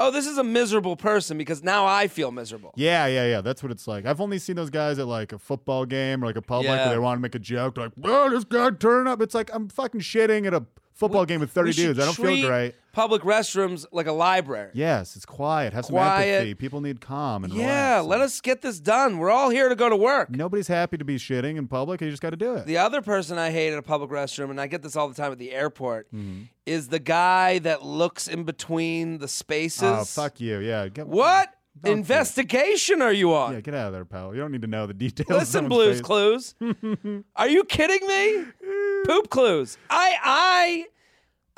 [0.00, 2.72] oh, this is a miserable person because now I feel miserable.
[2.76, 3.40] Yeah, yeah, yeah.
[3.42, 4.06] That's what it's like.
[4.06, 6.86] I've only seen those guys at like a football game or like a public Yeah.
[6.86, 7.74] where they want to make a joke.
[7.74, 9.20] They're like, oh, this guy turned up.
[9.20, 10.64] It's like I'm fucking shitting at a
[10.94, 11.98] football game with 30 We should dudes.
[11.98, 12.74] I don't feel great.
[12.98, 14.70] Public restrooms like a library.
[14.74, 15.72] Yes, it's quiet.
[15.72, 16.34] Have some Quiet.
[16.34, 16.54] empathy.
[16.54, 18.06] People need calm and Yeah, relax.
[18.08, 19.18] let us get this done.
[19.18, 20.30] We're all here to go to work.
[20.30, 22.00] Nobody's happy to be shitting in public.
[22.00, 22.66] You just got to do it.
[22.66, 25.14] The other person I hate at a public restroom, and I get this all the
[25.14, 26.42] time at the airport, Mm-hmm.
[26.66, 29.82] is the guy that looks in between the spaces.
[29.84, 30.58] oh, fuck you.
[30.58, 30.88] Yeah.
[30.88, 33.52] Get, What Don't investigation are you on?
[33.54, 34.34] Yeah, get out of there, pal.
[34.34, 35.28] You don't need to know the details.
[35.30, 36.02] Listen, Blues face.
[36.02, 36.54] Clues.
[37.36, 38.44] Are you kidding me?
[39.06, 39.78] Poop Clues.
[39.88, 40.86] I, I,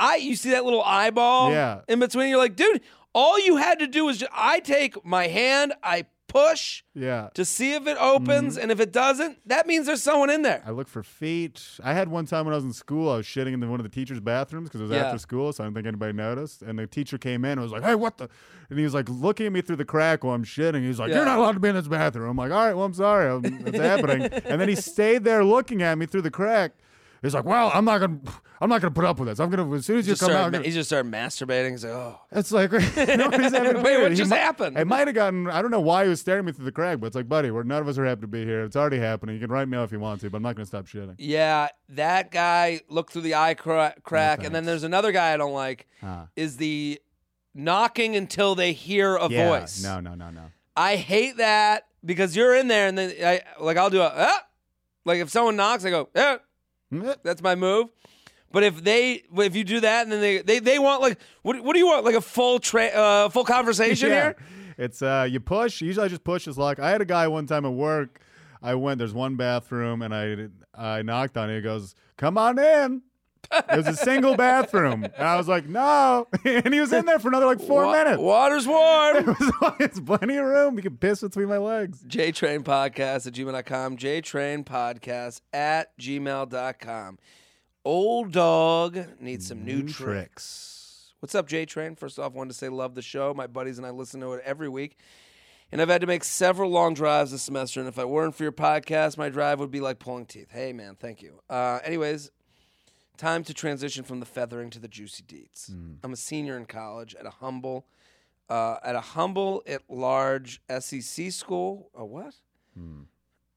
[0.01, 0.17] I.
[0.17, 1.53] You see that little eyeball?
[1.53, 1.83] Yeah.
[1.89, 2.81] In between, you're like, dude.
[3.13, 7.29] All you had to do was just, I take my hand, I push Yeah.
[7.35, 8.63] to see if it opens, Mm-hmm.
[8.63, 10.63] and if it doesn't, that means there's someone in there.
[10.65, 11.61] I look for feet.
[11.83, 13.83] I had one time when I was in school, I was shitting in one of
[13.83, 15.07] the teachers' bathrooms because it was Yeah.
[15.07, 16.63] after school, so I didn't think anybody noticed.
[16.63, 18.29] And the teacher came in and was like, hey, what the?
[18.71, 20.83] And he was like looking at me through the crack while I'm shitting.
[20.87, 21.17] He's like, Yeah.
[21.17, 22.31] you're not allowed to be in this bathroom.
[22.31, 23.29] I'm like, all right, well, I'm sorry.
[23.29, 24.23] Um, It's happening.
[24.45, 26.75] And then he stayed there looking at me through the crack.
[27.23, 28.19] He's like, well, I'm not gonna,
[28.63, 29.41] I'm not gonna put up with this.
[29.41, 31.73] I'm gonna, as soon as you Just come out, started, gonna-" he just started masturbating.
[31.73, 32.19] He's like, oh.
[32.33, 34.79] It's like nobody's having Wait, what He just mi- happened?
[34.79, 35.47] It might have gotten.
[35.49, 37.51] I don't know why he was staring me through the crack, but it's like, buddy,
[37.51, 38.63] we're none of us are happy to be here.
[38.65, 39.35] It's already happening.
[39.35, 40.87] You can write me out if you want to, but I'm not going to stop
[40.87, 41.17] shitting.
[41.19, 45.37] Yeah, that guy looked through the eye cra- crack, and then there's another guy I
[45.37, 45.87] don't like.
[46.01, 46.25] Huh.
[46.37, 47.01] Is the
[47.55, 49.49] knocking until they hear a Yeah.
[49.49, 49.83] voice?
[49.83, 50.45] No, no, no, no.
[50.77, 54.47] I hate that because you're in there, and then I like I'll do a ah!
[55.05, 56.39] like if someone knocks, I go Mm,
[56.91, 57.89] that's my move.
[58.53, 61.61] But if they if you do that, and then they they, they want like what
[61.63, 64.23] what do you want like a full tra- uh, full conversation yeah.
[64.23, 64.37] here?
[64.77, 65.81] It's uh, you push.
[65.81, 66.79] Usually, I just push his luck.
[66.79, 68.21] I had a guy one time at work.
[68.63, 68.99] I went.
[68.99, 71.57] There's one bathroom, and I I knocked on it.
[71.57, 73.03] He goes, "Come on in."
[73.53, 77.19] It was a single bathroom, and I was like, "No," and he was in there
[77.19, 78.19] for another like four Wa- minutes.
[78.21, 79.17] Water's warm.
[79.17, 80.77] It was, it's plenty of room.
[80.77, 82.03] You can piss between my legs.
[82.05, 83.97] JTrain Podcast at gmail.com.
[83.97, 87.19] JTrain Podcast at gmail.com.
[87.85, 91.13] Old dog needs some new, tricks.
[91.21, 91.99] What's up, JTrain?
[91.99, 93.35] First off, wanted to say love the show.
[93.35, 94.97] My buddies and I listen to it every week.
[95.73, 97.79] And I've had to make several long drives this semester.
[97.81, 100.51] And if I weren't for your podcast, my drive would be like pulling teeth.
[100.51, 101.41] Hey, man, thank you.
[101.49, 102.31] Uh, anyways,
[103.21, 105.69] time to transition from the feathering to the juicy deets.
[106.03, 107.87] I'm a senior in college at a humble,
[108.49, 111.91] uh, at a humble at large SEC school.
[111.95, 112.35] A what?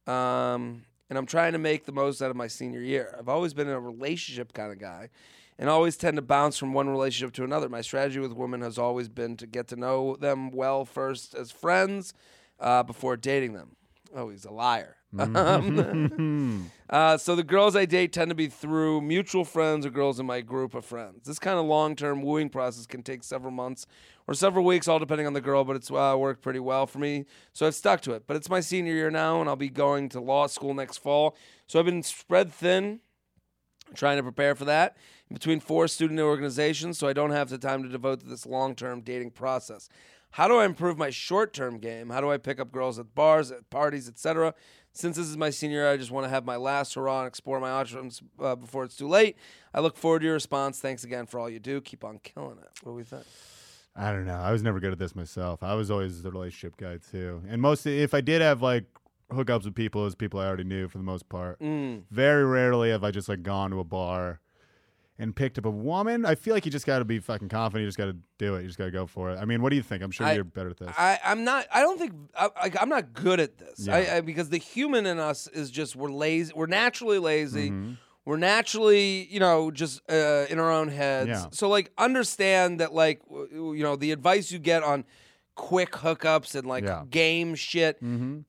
[0.06, 3.16] Um, and I'm trying to make the most out of my senior year.
[3.18, 5.10] I've always been a relationship kind of guy
[5.58, 7.70] and always tend to bounce from one relationship to another.
[7.70, 11.52] My strategy with women has always been to get to know them well first as
[11.52, 12.14] friends
[12.60, 13.76] uh, before dating them.
[14.16, 14.98] Oh, he's a liar.
[15.18, 20.20] Um, uh, so the girls I date tend to be through mutual friends or girls
[20.20, 21.28] in my group of friends.
[21.28, 23.86] This kind of long-term wooing process can take several months
[24.28, 25.64] or several weeks, all depending on the girl.
[25.64, 28.24] But it's uh, worked pretty well for me, so I've stuck to it.
[28.28, 31.36] But it's my senior year now, and I'll be going to law school next fall.
[31.68, 33.00] So I've been spread thin,
[33.96, 34.98] trying to prepare for that
[35.32, 39.02] between four student organizations, so I don't have the time to devote to this long-term
[39.02, 39.90] dating process.
[40.32, 42.10] How do I improve my short-term game?
[42.10, 44.56] How do I pick up girls at bars, at parties, etc.?
[44.94, 47.28] Since this is my senior year, I just want to have my last hurrah and
[47.28, 49.38] explore my options uh, before it's too late.
[49.74, 50.80] I look forward to your response.
[50.80, 51.82] Thanks again for all you do.
[51.82, 52.70] Keep on killing it.
[52.84, 53.24] What do we think?
[53.96, 54.36] I don't know.
[54.40, 55.64] I was never good at this myself.
[55.64, 57.42] I was always the relationship guy too.
[57.48, 58.86] And most, if I did have like
[59.32, 61.60] hookups with people, it was people I already knew for the most part.
[61.60, 62.04] Mm.
[62.12, 64.42] Very rarely have I just like gone to a bar
[65.20, 66.26] and picked up a woman.
[66.26, 67.84] I feel like you just got to be fucking confident.
[67.84, 68.62] You just got to do it.
[68.62, 69.38] You just got to go for it.
[69.40, 70.02] I mean, what do you think?
[70.04, 70.90] I'm sure I- you're better at this.
[70.98, 71.66] I, I'm not.
[71.74, 72.14] I don't think.
[72.36, 72.50] I,
[72.82, 73.80] I'm not good at this.
[73.88, 74.16] Yeah.
[74.18, 76.52] I, because the human in us is just we're lazy.
[76.56, 77.70] We're naturally lazy.
[77.70, 77.94] Mm-hmm.
[78.26, 81.28] We're naturally, you know, just uh, in our own heads.
[81.30, 81.46] Yeah.
[81.52, 85.04] So like, understand that, like, you know, the advice you get on
[85.56, 87.00] quick hookups and like Yeah.
[87.00, 87.10] Mm-hmm.
[87.10, 87.98] game shit.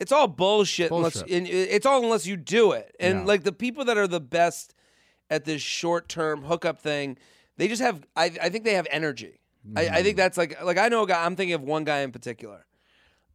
[0.00, 0.90] It's all bullshit.
[0.92, 1.36] Unless Bullshit.
[1.36, 2.94] and it's all unless you do it.
[3.00, 3.24] And Yeah.
[3.26, 4.74] like the people that are the best
[5.35, 7.16] at this short term hookup thing,
[7.57, 8.05] they just have.
[8.16, 9.41] I, I think they have energy.
[9.76, 10.03] I, I Mm-hmm.
[10.05, 11.24] think that's like like I know a guy.
[11.24, 12.66] I'm thinking of one guy in particular.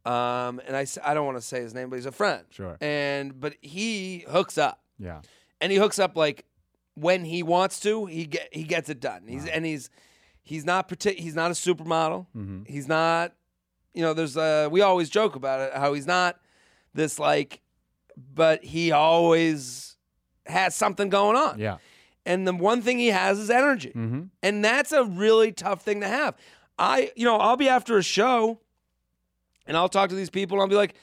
[0.04, 2.44] Um, and I don't want to say his name, but he's a friend.
[2.50, 2.76] Sure.
[2.80, 5.20] And but he hooks up, yeah.
[5.60, 6.46] and he hooks up like
[6.94, 8.06] when he wants to.
[8.06, 9.24] He get he gets it done.
[9.26, 9.90] He's and he's
[10.42, 12.26] he's not partic- He's not a supermodel.
[12.36, 12.62] Mm-hmm.
[12.66, 13.32] He's not.
[13.92, 16.40] You know, there's uh we always joke about it how he's not
[16.94, 17.60] this like,
[18.16, 19.96] but he always
[20.46, 21.58] has something going on.
[21.58, 21.76] Yeah.
[22.26, 23.90] And the one thing he has is energy.
[23.90, 24.22] Mm-hmm.
[24.42, 26.36] And that's a really tough thing to have.
[26.78, 28.58] I, you know, I'll be after a show
[29.66, 30.94] and I'll talk to these people and I'll be like,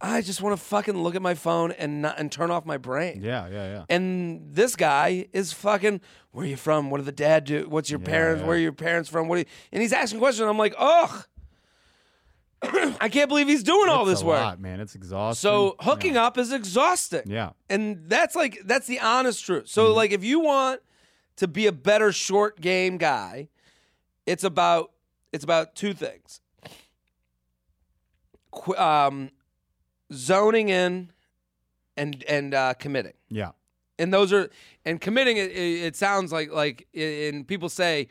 [0.00, 2.76] I just want to fucking look at my phone and not, and turn off my
[2.78, 3.20] brain.
[3.20, 3.84] Yeah, yeah, yeah.
[3.88, 6.00] And this guy is fucking.
[6.30, 6.88] Where are you from?
[6.90, 7.66] What did the dad do?
[7.68, 8.40] What's your Yeah, parents?
[8.42, 8.46] yeah.
[8.46, 9.26] Where are your parents from?
[9.26, 9.36] What?
[9.36, 10.48] Are you, and he's asking questions.
[10.48, 11.26] I'm like, ugh.
[12.62, 14.40] I can't believe he's doing all this a work.
[14.40, 14.80] lot, man.
[14.80, 15.48] It's exhausting.
[15.48, 17.22] So hooking up is exhausting.
[17.26, 17.50] Yeah.
[17.70, 19.68] And that's like that's the honest truth.
[19.68, 20.80] So like if you want
[21.36, 23.48] to be a better short game guy,
[24.26, 24.90] it's about
[25.32, 26.40] it's about two things.
[28.50, 29.30] Qu- um,
[30.12, 31.12] zoning in
[31.96, 33.14] and and uh, committing.
[33.28, 33.50] Yeah.
[34.00, 34.50] And those are
[34.84, 35.36] and committing.
[35.36, 38.08] It, it, it sounds like like and people say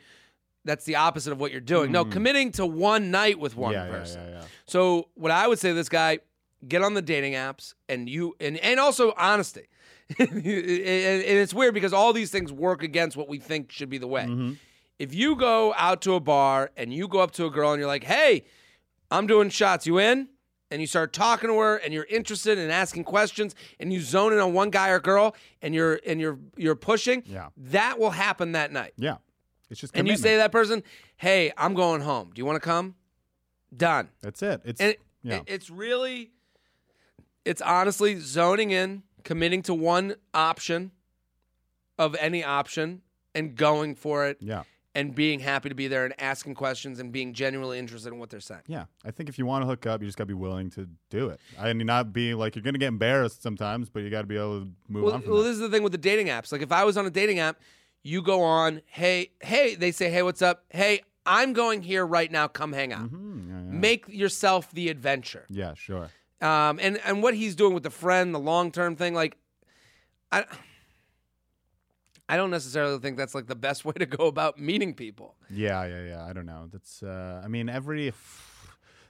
[0.68, 1.90] that's the opposite of what you're doing.
[1.92, 3.86] No, committing to one night with one Mm.
[3.86, 4.20] yeah, person.
[4.24, 4.44] yeah, yeah.
[4.66, 6.18] So what I would say to this guy,
[6.66, 9.68] get on the dating apps and you and and also honesty.
[10.18, 13.98] and, and it's weird because all these things work against what we think should be
[13.98, 14.22] the way.
[14.24, 14.52] Mm-hmm.
[14.98, 17.78] If you go out to a bar and you go up to a girl and
[17.78, 18.44] you're like, "Hey,
[19.10, 19.86] I'm doing shots.
[19.86, 20.28] You in?"
[20.70, 24.34] And you start talking to her and you're interested and asking questions and you zone
[24.34, 27.48] in on one guy or girl and you're and you're you're pushing, Yeah.
[27.56, 28.92] that will happen that night.
[28.98, 29.16] Yeah.
[29.70, 30.82] It's just And you say to that person,
[31.16, 32.30] "Hey, I'm going home.
[32.34, 32.94] Do you want to come?"
[33.76, 34.08] Done.
[34.22, 34.62] That's it.
[34.64, 35.36] It's And it, yeah.
[35.36, 36.30] it- it's really,
[37.44, 40.92] it's honestly zoning in, committing to one option
[41.98, 43.02] of any option
[43.34, 44.62] and going for it yeah.
[44.94, 48.30] and being happy to be there and asking questions and being genuinely interested in what
[48.30, 48.62] they're saying.
[48.68, 50.70] Yeah, I think if you want to hook up, you just got to be willing
[50.70, 51.40] to do it.
[51.58, 54.36] I mean, not be like you're gonna get embarrassed sometimes, but you got to be
[54.36, 55.48] able to move Well, on from well, that.
[55.48, 56.52] this is the thing with the dating apps.
[56.52, 57.60] Like if I was on a dating app,
[58.08, 60.64] you go on, hey, hey, they say, hey, what's up?
[60.70, 62.48] Hey, I'm going here right now.
[62.48, 63.08] Come hang out.
[63.10, 63.78] Hmm, yeah, yeah.
[63.78, 65.44] Make yourself the adventure.
[65.50, 66.08] yeah, sure.
[66.40, 69.36] Um, and and what he's doing with the friend, the long term thing, like,
[70.30, 70.44] I,
[72.28, 75.34] I don't necessarily think that's like the best way to go about meeting people.
[75.50, 76.24] Yeah, yeah, yeah.
[76.24, 76.68] I don't know.
[76.72, 77.02] That's.
[77.02, 78.12] Uh, I mean, every.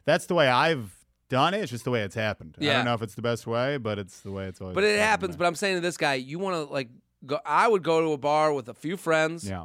[0.07, 0.91] That's the way I've
[1.29, 1.61] done it.
[1.61, 2.57] It's just the way it's happened.
[2.59, 4.75] I don't know if it's the best way, but it's the way it's always.
[4.75, 5.37] But it happens.
[5.37, 6.89] But I'm saying to this guy, you want to like
[7.27, 7.41] go.
[7.45, 9.65] I would go to a bar with a few friends, yeah,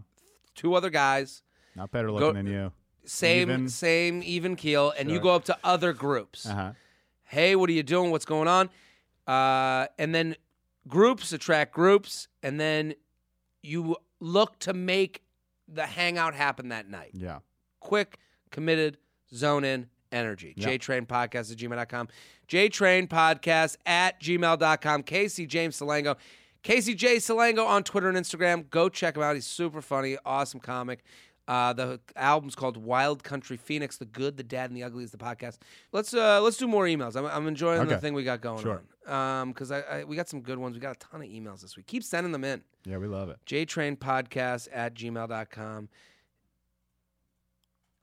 [0.56, 1.42] two other guys,
[1.76, 2.72] not better looking than you.
[3.06, 3.70] same Even?
[3.70, 6.46] same even keel, and you go up to other groups.
[6.46, 6.72] Uh huh.
[7.24, 8.12] Hey, what are you doing?
[8.12, 8.70] What's going on?
[9.28, 10.36] Uh, and then
[10.88, 12.94] groups attract groups, and then
[13.62, 15.22] you look to make
[15.68, 17.12] the hangout happen that night.
[17.14, 17.40] Yeah.
[17.80, 18.18] quick,
[18.52, 18.98] committed,
[19.34, 20.54] zone in energy.
[20.56, 20.68] Yeah.
[20.70, 22.10] JTrain Podcast at gmail.com.
[22.48, 25.04] JTrain Podcast at gmail.com.
[25.04, 26.18] Casey James Salengo.
[26.64, 27.18] Casey J.
[27.18, 28.70] Salengo on Twitter and Instagram.
[28.70, 29.36] Go check him out.
[29.36, 31.04] He's super funny, awesome comic.
[31.46, 33.98] Uh, the album's called Wild Country Phoenix.
[33.98, 35.58] The Good, the Dad, and the Ugly is the podcast.
[35.92, 37.18] Let's uh, let's do more emails.
[37.18, 38.82] I'm, I'm enjoying the thing we got going Sure.
[39.06, 39.50] on.
[39.50, 40.74] because I, I we got some good ones.
[40.76, 41.86] We got a ton of emails this week.
[41.88, 43.40] Keep sending them in Yeah, we love it.
[43.46, 45.90] jtrainpodcast at gmail.com.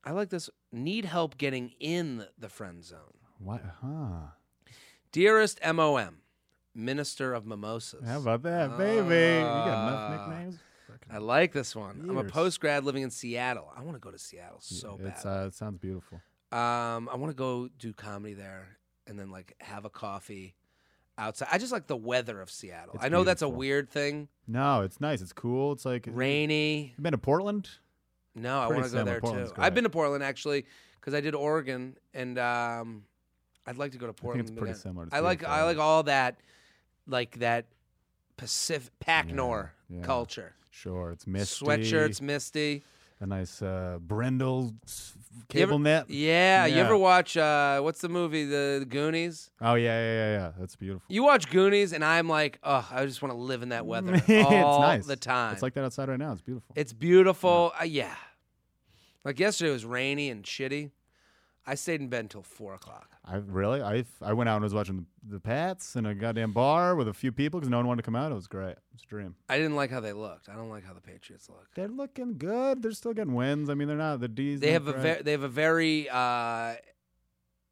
[0.04, 0.50] I like this.
[0.70, 2.98] Need help getting in the friend zone.
[3.38, 3.62] What?
[3.82, 4.32] Huh?
[5.12, 6.18] Dearest MOM,
[6.74, 8.06] Minister of Mimosas.
[8.06, 9.38] How about that, baby?
[9.38, 9.88] You got Ah.
[9.88, 10.58] enough nicknames.
[11.10, 12.00] I like this one.
[12.08, 12.30] I'm a Years.
[12.32, 13.72] post grad living in Seattle.
[13.76, 15.42] I want to go to Seattle so it's bad.
[15.44, 16.20] uh, it sounds beautiful.
[16.52, 20.54] um, I want to go do comedy there and then like have a coffee
[21.18, 21.48] outside.
[21.50, 22.94] I just like the weather of Seattle.
[22.94, 23.58] It's I know that's a beautiful.
[23.58, 24.28] weird thing.
[24.46, 25.20] No, it's nice.
[25.20, 25.72] It's cool.
[25.72, 26.94] It's like Rainy.
[26.96, 27.68] You been to Portland?
[28.34, 29.04] No, I Pretty want to go similar.
[29.12, 29.54] there Portland's too.
[29.56, 29.64] great.
[29.64, 30.66] I've been to Portland actually
[31.00, 33.04] because I did Oregon, and um,
[33.66, 34.48] I'd like to go to I think Portland.
[34.48, 34.80] it's pretty again.
[34.80, 35.08] similar.
[35.12, 35.42] I like.
[35.44, 36.38] I like all that,
[37.10, 37.66] like that
[38.36, 40.02] Pacific Pac Nor yeah.
[40.02, 40.54] culture.
[40.70, 41.64] Sure, it's misty.
[41.64, 42.82] Sweatshirts, misty.
[43.20, 44.72] a nice uh, You ever-
[45.48, 46.08] cable net.
[46.08, 49.50] Yeah, you ever watch uh, what's the movie the, the Goonies?
[49.60, 50.52] Oh yeah, yeah, yeah, yeah.
[50.58, 51.04] That's beautiful.
[51.08, 54.14] You watch Goonies, and I'm like, oh, I just want to live in that weather
[54.14, 55.06] it's all nice.
[55.06, 55.52] the time.
[55.52, 56.32] It's like that outside right now.
[56.32, 56.72] It's beautiful.
[56.76, 57.72] It's beautiful.
[57.78, 58.14] Uh, yeah.
[59.24, 60.92] Like yesterday was rainy and shitty.
[61.66, 63.10] I stayed in bed until four o'clock.
[63.24, 66.52] I really, I, I went out and was watching the, the Pats in a goddamn
[66.52, 68.32] bar with a few people because no one wanted to come out.
[68.32, 68.70] It was great.
[68.72, 69.34] It was a dream.
[69.48, 70.48] I didn't like how they looked.
[70.48, 71.68] I don't like how the Patriots look.
[71.74, 72.82] They're looking good.
[72.82, 73.68] They're still getting wins.
[73.68, 74.60] I mean, they're not the D's.
[74.60, 76.74] They have a ve- they have a very uh,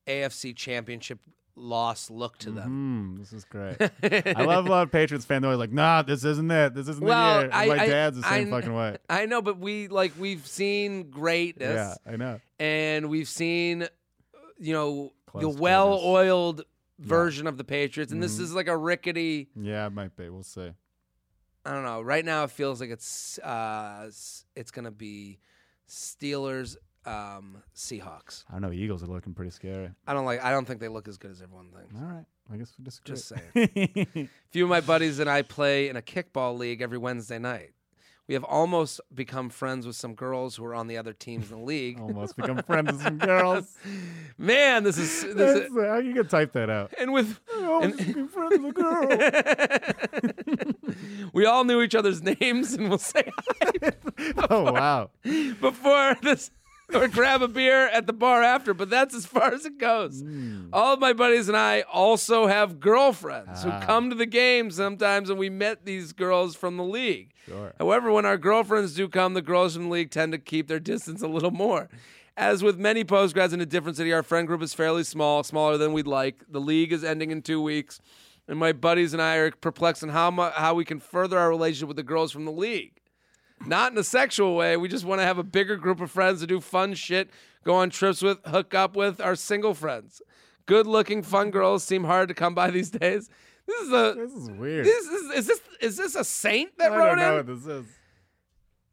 [0.07, 1.19] AFC Championship
[1.59, 3.17] loss look to them.
[3.17, 3.77] Mhm, This is great.
[4.37, 5.43] I love a lot of Patriots fans.
[5.43, 6.75] They're like, "Nah, this isn't it.
[6.75, 8.97] This isn't Well, the year." I- My dad's the same I- fucking way.
[9.11, 12.41] I know, but we like we've seen greatness, Yeah, I know.
[12.59, 13.87] and we've seen,
[14.59, 16.63] you know, Close the well-oiled
[16.99, 18.43] version of the Patriots, and this Mhm.
[18.43, 19.49] is like a rickety.
[19.55, 20.29] Yeah, it might be.
[20.31, 20.71] We'll see.
[21.67, 22.01] I don't know.
[22.01, 24.11] Right now, it feels like it's uh,
[24.57, 25.39] it's gonna be
[25.89, 28.45] Steelers, um, Seahawks.
[28.49, 28.73] I don't know.
[28.73, 29.91] Eagles are looking pretty scary.
[30.07, 30.43] I don't like.
[30.43, 31.95] I don't think they look as good as everyone thinks.
[31.97, 32.25] All right.
[32.53, 33.15] I guess we disagree.
[33.15, 34.11] Just saying.
[34.17, 37.73] A few of my buddies and I play in a kickball league every Wednesday night.
[38.27, 41.61] We have almost become friends with some girls who are on the other teams in
[41.61, 41.99] the league.
[41.99, 43.75] Almost become friends with some girls.
[44.39, 46.93] Man, this is this is, uh, you can type that out.
[47.01, 51.31] and with Almost become friends with a girl.
[51.33, 53.25] we all knew each other's names, and we'll say
[53.63, 53.93] hi
[54.51, 55.11] oh wow.
[55.23, 56.51] before this
[56.95, 60.23] or grab a beer at the bar after, but that's as far as it goes.
[60.23, 60.69] Hmm.
[60.73, 63.81] All of my buddies and I also have girlfriends who Ah.
[63.81, 67.33] come to the game sometimes, and we met these girls from the league.
[67.47, 67.75] Sure.
[67.79, 70.81] However, when our girlfriends do come, the girls from the league tend to keep their
[70.81, 71.89] distance a little more.
[72.37, 75.77] As with many postgrads in a different city, our friend group is fairly small, smaller
[75.77, 76.45] than we'd like.
[76.49, 78.01] The league is ending in two weeks,
[78.47, 81.49] and my buddies and I are perplexed on how mu- how we can further our
[81.51, 82.93] relationship with the girls from the league.
[83.67, 84.77] Not in a sexual way.
[84.77, 87.31] We just want to have a bigger group of friends to do fun shit,
[87.65, 90.23] go on trips with, hook up with our single friends.
[90.67, 93.29] Good looking, fun girls seem hard to come by these days.
[93.67, 94.87] This is a This is weird.
[94.87, 97.47] this is is this is this a saint that I wrote don't know in?
[97.47, 97.87] what this is.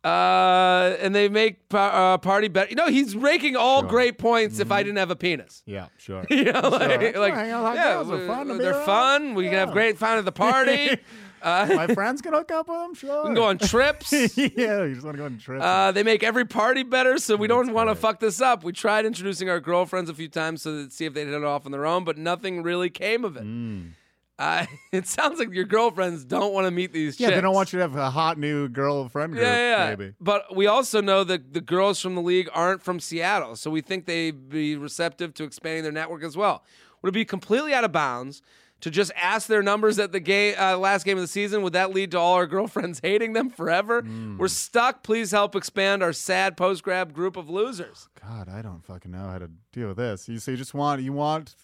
[0.04, 2.70] Uh, and they make pa- uh, party better.
[2.70, 3.90] You know, he's raking all Sure.
[3.90, 4.60] great points.
[4.60, 6.24] If I didn't have a penis, Yeah, sure.
[6.30, 7.20] you know, like, Sure.
[7.20, 8.86] like Hang out like yeah, fun to be they're around.
[8.86, 9.34] fun.
[9.34, 10.98] We can have great fun at the party.
[11.46, 13.24] uh, My friends can hook up with them, sure.
[13.24, 14.12] we can go on trips.
[14.38, 15.64] yeah, you just want to go on trips.
[15.64, 18.64] Uh, they make every party better, so we don't want to fuck this up.
[18.64, 21.44] We tried introducing our girlfriends a few times so that see if they'd hit it
[21.44, 23.44] off on their own, but nothing really came of it.
[23.44, 23.92] Mm.
[24.38, 27.38] Uh, it sounds like your girlfriends don't want to meet these yeah, chicks.
[27.38, 29.44] they don't want you to have a hot new girlfriend group.
[29.44, 29.90] Yeah, yeah.
[29.90, 30.14] Maybe.
[30.20, 33.82] But we also know that the girls from the league aren't from Seattle, so we
[33.82, 36.64] think they'd be receptive to expanding their network as well.
[37.02, 38.42] Would it be completely out of bounds
[38.82, 41.62] to just ask their numbers at the game, uh, last game of the season?
[41.64, 44.02] Would that lead to all our girlfriends hating them forever?
[44.02, 44.38] Hmm.
[44.38, 45.04] We're stuck.
[45.04, 48.10] Please help expand our sad post grab group of losers.
[48.22, 50.28] God, I don't fucking know how to deal with this.
[50.28, 51.56] You so you just want you want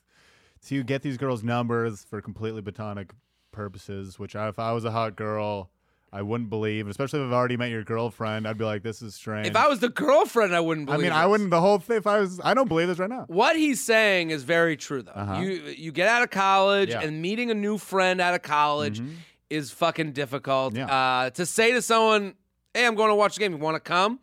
[0.68, 3.12] to get these girls' numbers for completely platonic
[3.52, 4.18] purposes.
[4.18, 5.70] Which I, if I was a hot girl,
[6.14, 6.88] I wouldn't believe.
[6.88, 9.68] Especially if I've already met your girlfriend, I'd be like, "This is strange." If I
[9.68, 11.06] was the girlfriend, I wouldn't I believe.
[11.12, 11.50] mean, I wouldn't.
[11.52, 11.98] The whole thing.
[11.98, 13.26] If I was, I don't believe this right now.
[13.28, 15.12] What he's saying is very true, though.
[15.14, 15.40] Uh-huh.
[15.42, 16.98] You you get out of college Yeah.
[17.00, 17.08] Mm-hmm.
[17.08, 19.02] and meeting a new friend out of college
[19.50, 20.76] is fucking difficult.
[20.76, 20.88] Yeah.
[20.88, 22.36] Uh, to say to someone,
[22.74, 23.54] "Hey, I'm going to watch the game.
[23.54, 24.20] You want to come?"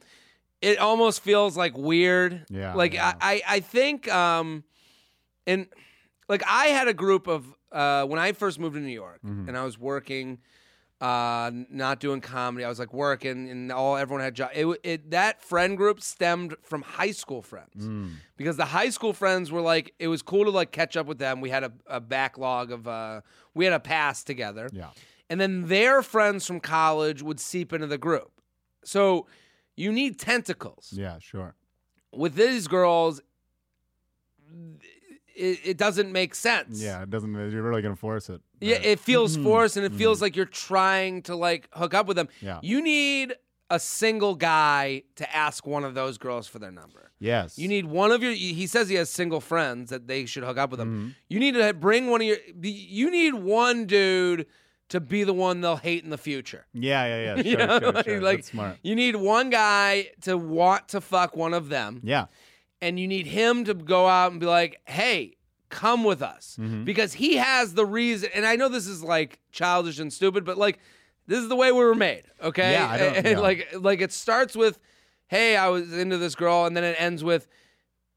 [0.61, 2.45] It almost feels like weird.
[2.51, 3.15] Yeah, Like yeah.
[3.21, 4.65] I, I I think um,
[5.47, 5.69] and
[6.29, 9.49] like I had a group of uh when I first moved to New York Mm-hmm.
[9.49, 10.39] and I was working.
[11.01, 12.65] Uh, not doing comedy.
[12.65, 14.51] I was like working, and all everyone had job.
[14.53, 18.15] It, it that friend group stemmed from high school friends Mm.
[18.37, 21.19] because the high school friends were like it was cool to like catch up with
[21.19, 23.21] them we had a, a backlog of uh
[23.55, 24.89] we had a pass together Yeah.
[25.31, 28.33] and then their friends from college would seep into the group
[28.83, 29.29] so
[29.77, 31.19] you need tentacles Yeah.
[31.21, 31.55] Sure.
[32.13, 33.21] with these girls
[35.37, 37.03] it, it doesn't make sense Yeah.
[37.03, 37.33] It doesn't.
[37.33, 38.41] You're really gonna force it.
[38.61, 42.17] Yeah it feels forced and it feels like you're trying to like hook up with
[42.17, 42.59] them Yeah.
[42.63, 43.35] you need
[43.71, 47.59] a single guy to ask one of those girls for their number yes.
[47.59, 48.33] You need one of your.
[48.33, 50.89] He says he has single friends that they should hook up with him.
[50.89, 51.09] Mm-hmm.
[51.29, 52.37] You need to bring one of your.
[52.63, 54.47] You need one dude
[54.91, 56.67] to be the one they'll hate in the future.
[56.73, 57.05] Yeah.
[57.07, 57.35] Yeah.
[57.35, 57.43] Yeah.
[57.43, 57.51] Sure.
[57.51, 58.21] You know, sure, like, sure.
[58.23, 58.77] like, That's smart.
[58.85, 62.27] you need one guy to want to fuck one of them, Yeah.
[62.81, 65.38] and you need him to go out and be like, "Hey,
[65.69, 66.85] come with us," Mm-hmm.
[66.85, 68.31] because he has the reason.
[68.35, 70.79] And I know this is like childish and stupid, but like
[71.27, 72.23] this is the way we were made.
[72.43, 73.39] Okay, Yeah, I don't- And, yeah.
[73.39, 74.79] like like it starts with,
[75.29, 77.47] "Hey, I was into this girl," and then it ends with.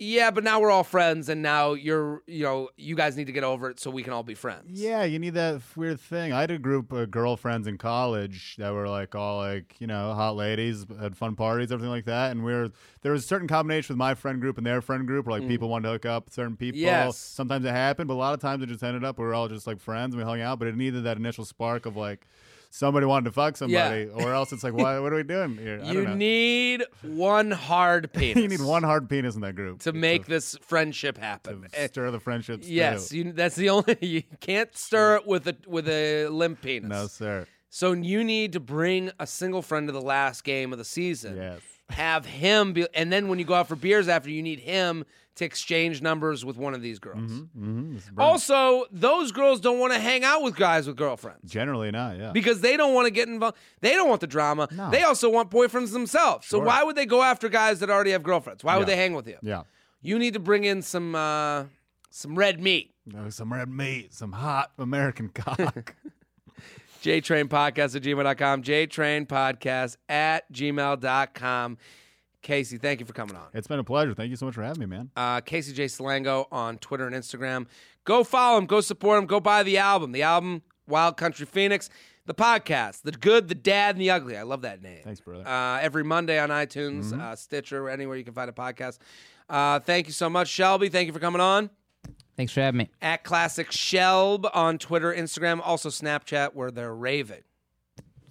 [0.03, 3.31] Yeah, but now we're all friends, and now you're, you know, you guys need to
[3.31, 4.81] get over it so we can all be friends.
[4.81, 6.33] Yeah, you need that weird thing.
[6.33, 10.15] I had a group of girlfriends in college that were like all like you know
[10.15, 12.31] hot ladies, had fun parties, everything like that.
[12.31, 12.71] And we are
[13.03, 15.47] there was a certain combination with my friend group and their friend group, where like
[15.47, 16.79] people wanted to hook up certain people.
[16.79, 16.85] Mm.
[16.85, 17.17] Yes.
[17.19, 19.49] Sometimes it happened, but a lot of times it just ended up we were all
[19.49, 20.57] just like friends and we hung out.
[20.57, 22.25] But it needed that initial spark of like
[22.71, 25.79] somebody wanted to fuck somebody, or else it's like what what are we doing here?
[25.83, 26.15] I You don't know.
[26.15, 28.37] need one hard penis.
[28.41, 31.67] you need one hard penis in that group to make this friendship happen.
[31.71, 32.67] to stir the friendships.
[32.67, 33.97] Yes, you, that's the only.
[34.01, 36.89] You can't stir it with a with a limp penis.
[36.89, 37.45] No, sir.
[37.69, 41.37] So you need to bring a single friend to the last game of the season.
[41.37, 41.61] Yes.
[41.89, 45.03] Have him be, and then when you go out for beers after, you need him
[45.35, 47.19] to exchange numbers with one of these girls.
[47.31, 47.81] Mm-hmm.
[48.13, 48.19] Brilliant.
[48.19, 52.17] Also, those girls don't want to hang out with guys with girlfriends Generally not.
[52.17, 52.31] Yeah.
[52.31, 53.57] because they don't want to get involved.
[53.79, 54.67] They don't want the drama.
[54.71, 54.89] No.
[54.91, 56.47] They also want boyfriends themselves.
[56.47, 58.63] So why would they go after guys that already have girlfriends?
[58.63, 59.37] Why would they hang with you?
[59.41, 59.63] yeah.
[60.03, 61.65] You need to bring in some uh,
[62.09, 62.93] some red meat.
[63.05, 65.95] No, some red meat, some hot American cock.
[67.03, 68.63] JTrain Podcast at gmail.com.
[68.63, 71.77] JTrain Podcast at gmail.com.
[72.41, 73.47] Casey, thank you for coming on.
[73.53, 74.13] it's been a pleasure.
[74.13, 75.11] Thank you so much for having me, man.
[75.15, 75.85] Uh, Casey J.
[75.85, 77.67] Salengo on Twitter and Instagram.
[78.03, 78.65] Go follow him.
[78.65, 79.27] Go support him.
[79.27, 80.11] Go buy the album.
[80.11, 81.89] The album, Wild Country Phoenix.
[82.25, 84.37] the podcast, the good, the dad, and the ugly.
[84.37, 85.01] I love that name.
[85.03, 85.47] Thanks, brother.
[85.47, 88.99] Uh, every Monday on iTunes, uh, Stitcher, anywhere you can find a podcast.
[89.49, 90.89] Uh, thank you so much, Shelby.
[90.89, 91.69] Thank you for coming on.
[92.37, 92.89] Thanks for having me.
[93.01, 97.41] At Classic Shelb on Twitter, Instagram, also Snapchat, where they're raving.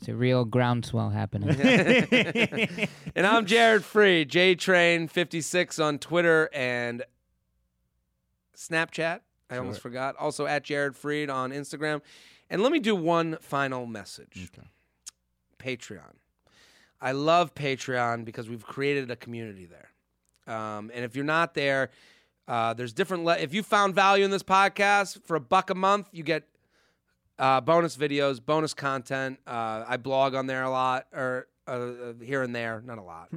[0.00, 1.50] It's a real groundswell happening.
[3.14, 7.02] And I'm Jared Freid, JTrain56 on Twitter and
[8.56, 9.20] Snapchat.
[9.50, 10.16] I almost forgot.
[10.16, 12.00] Also at Jared Freid on Instagram.
[12.48, 14.50] And let me do one final message
[15.58, 16.14] Patreon.
[17.00, 19.90] I love Patreon because we've created a community there.
[20.54, 21.90] Um, and if you're not there,
[22.48, 23.24] uh, there's different.
[23.24, 26.44] Le- if you found value in this podcast for a buck a month, you get
[27.40, 29.40] uh, bonus videos, bonus content.
[29.46, 33.28] Uh, I blog on there a lot, or uh, here and there, not a lot.
[33.32, 33.36] I.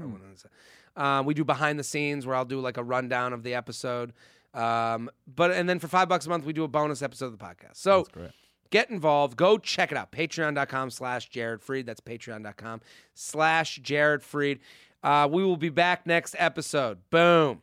[0.95, 4.13] Uh, we do behind the scenes where I'll do like a rundown of the episode.
[4.53, 7.39] Um, but and then for five bucks a month, we do a bonus episode of
[7.39, 7.77] the podcast.
[7.77, 8.05] So
[8.69, 9.37] get involved.
[9.37, 10.11] Go check it out.
[10.11, 11.85] Patreon.com slash Jared Freid.
[11.85, 12.81] That's patreon.com
[13.13, 14.59] slash Jared Freid.
[15.01, 16.99] Uh, we will be back next episode.
[17.09, 17.61] Boom.